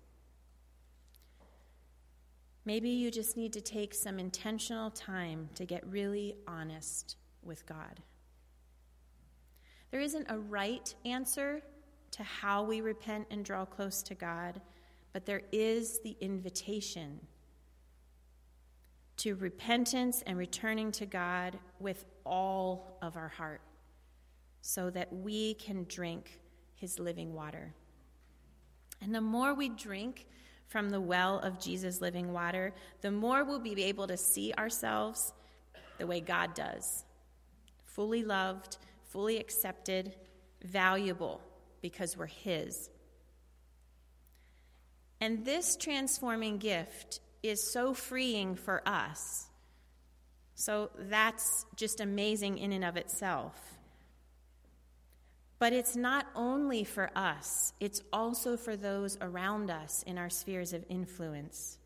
Maybe 2.64 2.90
you 2.90 3.10
just 3.10 3.36
need 3.36 3.52
to 3.54 3.60
take 3.60 3.92
some 3.92 4.18
intentional 4.18 4.90
time 4.90 5.48
to 5.56 5.64
get 5.64 5.84
really 5.86 6.36
honest 6.46 7.16
with 7.42 7.66
God. 7.66 8.00
There 9.90 10.00
isn't 10.00 10.26
a 10.28 10.38
right 10.38 10.94
answer 11.04 11.60
to 12.12 12.22
how 12.22 12.62
we 12.62 12.80
repent 12.80 13.26
and 13.30 13.44
draw 13.44 13.64
close 13.64 14.02
to 14.04 14.14
God, 14.14 14.60
but 15.12 15.26
there 15.26 15.42
is 15.50 16.00
the 16.00 16.16
invitation 16.20 17.20
to 19.18 19.34
repentance 19.34 20.22
and 20.26 20.38
returning 20.38 20.92
to 20.92 21.06
God 21.06 21.58
with 21.80 22.04
all 22.24 22.98
of 23.02 23.16
our 23.16 23.28
heart 23.28 23.60
so 24.62 24.88
that 24.90 25.12
we 25.12 25.54
can 25.54 25.84
drink 25.88 26.40
his 26.74 26.98
living 26.98 27.34
water. 27.34 27.74
And 29.00 29.14
the 29.14 29.20
more 29.20 29.52
we 29.54 29.68
drink 29.68 30.26
from 30.72 30.88
the 30.88 31.00
well 31.00 31.38
of 31.40 31.60
Jesus' 31.60 32.00
living 32.00 32.32
water, 32.32 32.72
the 33.02 33.10
more 33.10 33.44
we'll 33.44 33.60
be 33.60 33.84
able 33.84 34.06
to 34.06 34.16
see 34.16 34.54
ourselves 34.54 35.32
the 35.98 36.06
way 36.06 36.20
God 36.20 36.54
does 36.54 37.04
fully 37.84 38.24
loved, 38.24 38.78
fully 39.10 39.38
accepted, 39.38 40.14
valuable 40.64 41.42
because 41.82 42.16
we're 42.16 42.24
His. 42.26 42.88
And 45.20 45.44
this 45.44 45.76
transforming 45.76 46.56
gift 46.56 47.20
is 47.42 47.62
so 47.62 47.92
freeing 47.92 48.54
for 48.54 48.82
us. 48.88 49.46
So 50.54 50.90
that's 50.98 51.66
just 51.76 52.00
amazing 52.00 52.56
in 52.56 52.72
and 52.72 52.82
of 52.84 52.96
itself. 52.96 53.54
But 55.62 55.72
it's 55.72 55.94
not 55.94 56.26
only 56.34 56.82
for 56.82 57.08
us, 57.14 57.72
it's 57.78 58.02
also 58.12 58.56
for 58.56 58.74
those 58.74 59.16
around 59.20 59.70
us 59.70 60.02
in 60.08 60.18
our 60.18 60.28
spheres 60.28 60.72
of 60.72 60.84
influence. 60.88 61.78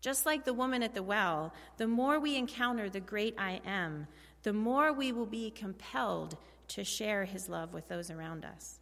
Just 0.00 0.26
like 0.26 0.44
the 0.44 0.52
woman 0.52 0.82
at 0.82 0.92
the 0.92 1.04
well, 1.04 1.54
the 1.76 1.86
more 1.86 2.18
we 2.18 2.34
encounter 2.36 2.90
the 2.90 2.98
great 2.98 3.36
I 3.38 3.60
am, 3.64 4.08
the 4.42 4.52
more 4.52 4.92
we 4.92 5.12
will 5.12 5.26
be 5.26 5.52
compelled 5.52 6.36
to 6.66 6.82
share 6.82 7.24
his 7.24 7.48
love 7.48 7.72
with 7.72 7.86
those 7.86 8.10
around 8.10 8.44
us. 8.44 8.80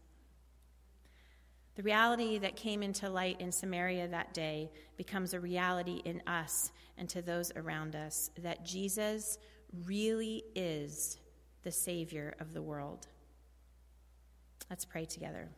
The 1.75 1.83
reality 1.83 2.39
that 2.39 2.57
came 2.57 2.83
into 2.83 3.11
light 3.11 3.43
in 3.43 3.53
Samaria 3.53 4.09
that 4.09 4.33
day 4.33 4.71
becomes 4.97 5.35
a 5.35 5.41
reality 5.41 6.01
in 6.07 6.23
us 6.27 6.73
and 6.97 7.11
to 7.11 7.21
those 7.21 7.53
around 7.57 7.95
us 7.95 8.31
that 8.39 8.65
Jesus 8.65 9.37
really 9.85 10.45
is 10.55 11.19
the 11.63 11.73
Savior 11.73 12.35
of 12.41 12.55
the 12.55 12.63
world. 12.63 13.07
Let's 14.71 14.85
pray 14.85 15.05
together. 15.05 15.49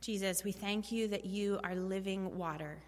Jesus, 0.00 0.42
we 0.42 0.52
thank 0.52 0.90
you 0.90 1.08
that 1.08 1.26
you 1.26 1.60
are 1.62 1.74
living 1.74 2.38
water. 2.38 2.82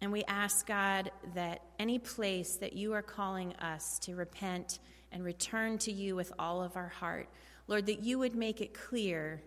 And 0.00 0.12
we 0.12 0.22
ask, 0.24 0.66
God, 0.66 1.10
that 1.34 1.62
any 1.80 1.98
place 1.98 2.56
that 2.56 2.72
you 2.72 2.92
are 2.92 3.02
calling 3.02 3.54
us 3.56 3.98
to 4.00 4.14
repent 4.14 4.78
and 5.10 5.24
return 5.24 5.78
to 5.78 5.90
you 5.90 6.14
with 6.14 6.32
all 6.38 6.62
of 6.62 6.76
our 6.76 6.88
heart, 6.88 7.28
Lord, 7.66 7.86
that 7.86 8.04
you 8.04 8.20
would 8.20 8.36
make 8.36 8.60
it 8.60 8.72
clear 8.72 9.42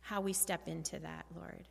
how 0.00 0.22
we 0.22 0.32
step 0.32 0.66
into 0.66 0.98
that, 1.00 1.26
Lord. 1.36 1.66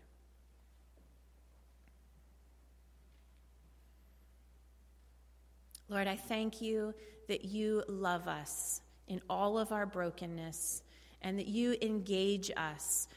Lord, 5.90 6.08
I 6.08 6.16
thank 6.16 6.62
you 6.62 6.94
that 7.28 7.46
you 7.46 7.84
love 7.88 8.28
us 8.28 8.82
in 9.08 9.22
all 9.30 9.58
of 9.58 9.72
our 9.72 9.86
brokenness 9.86 10.84
and 11.22 11.38
that 11.40 11.48
you 11.48 11.76
engage 11.82 12.52
us 12.56 13.08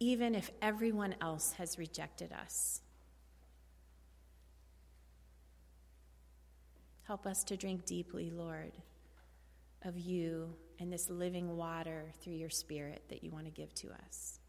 even 0.00 0.34
if 0.34 0.50
everyone 0.62 1.14
else 1.20 1.52
has 1.52 1.78
rejected 1.78 2.32
us. 2.32 2.80
Help 7.04 7.26
us 7.26 7.44
to 7.44 7.56
drink 7.56 7.84
deeply, 7.84 8.30
Lord, 8.30 8.72
of 9.82 9.98
you 9.98 10.54
and 10.78 10.92
this 10.92 11.10
living 11.10 11.56
water 11.56 12.06
through 12.20 12.34
your 12.34 12.50
Spirit 12.50 13.02
that 13.08 13.22
you 13.22 13.30
want 13.30 13.44
to 13.44 13.50
give 13.50 13.74
to 13.74 13.88
us. 14.06 14.40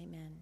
Amen. 0.00 0.38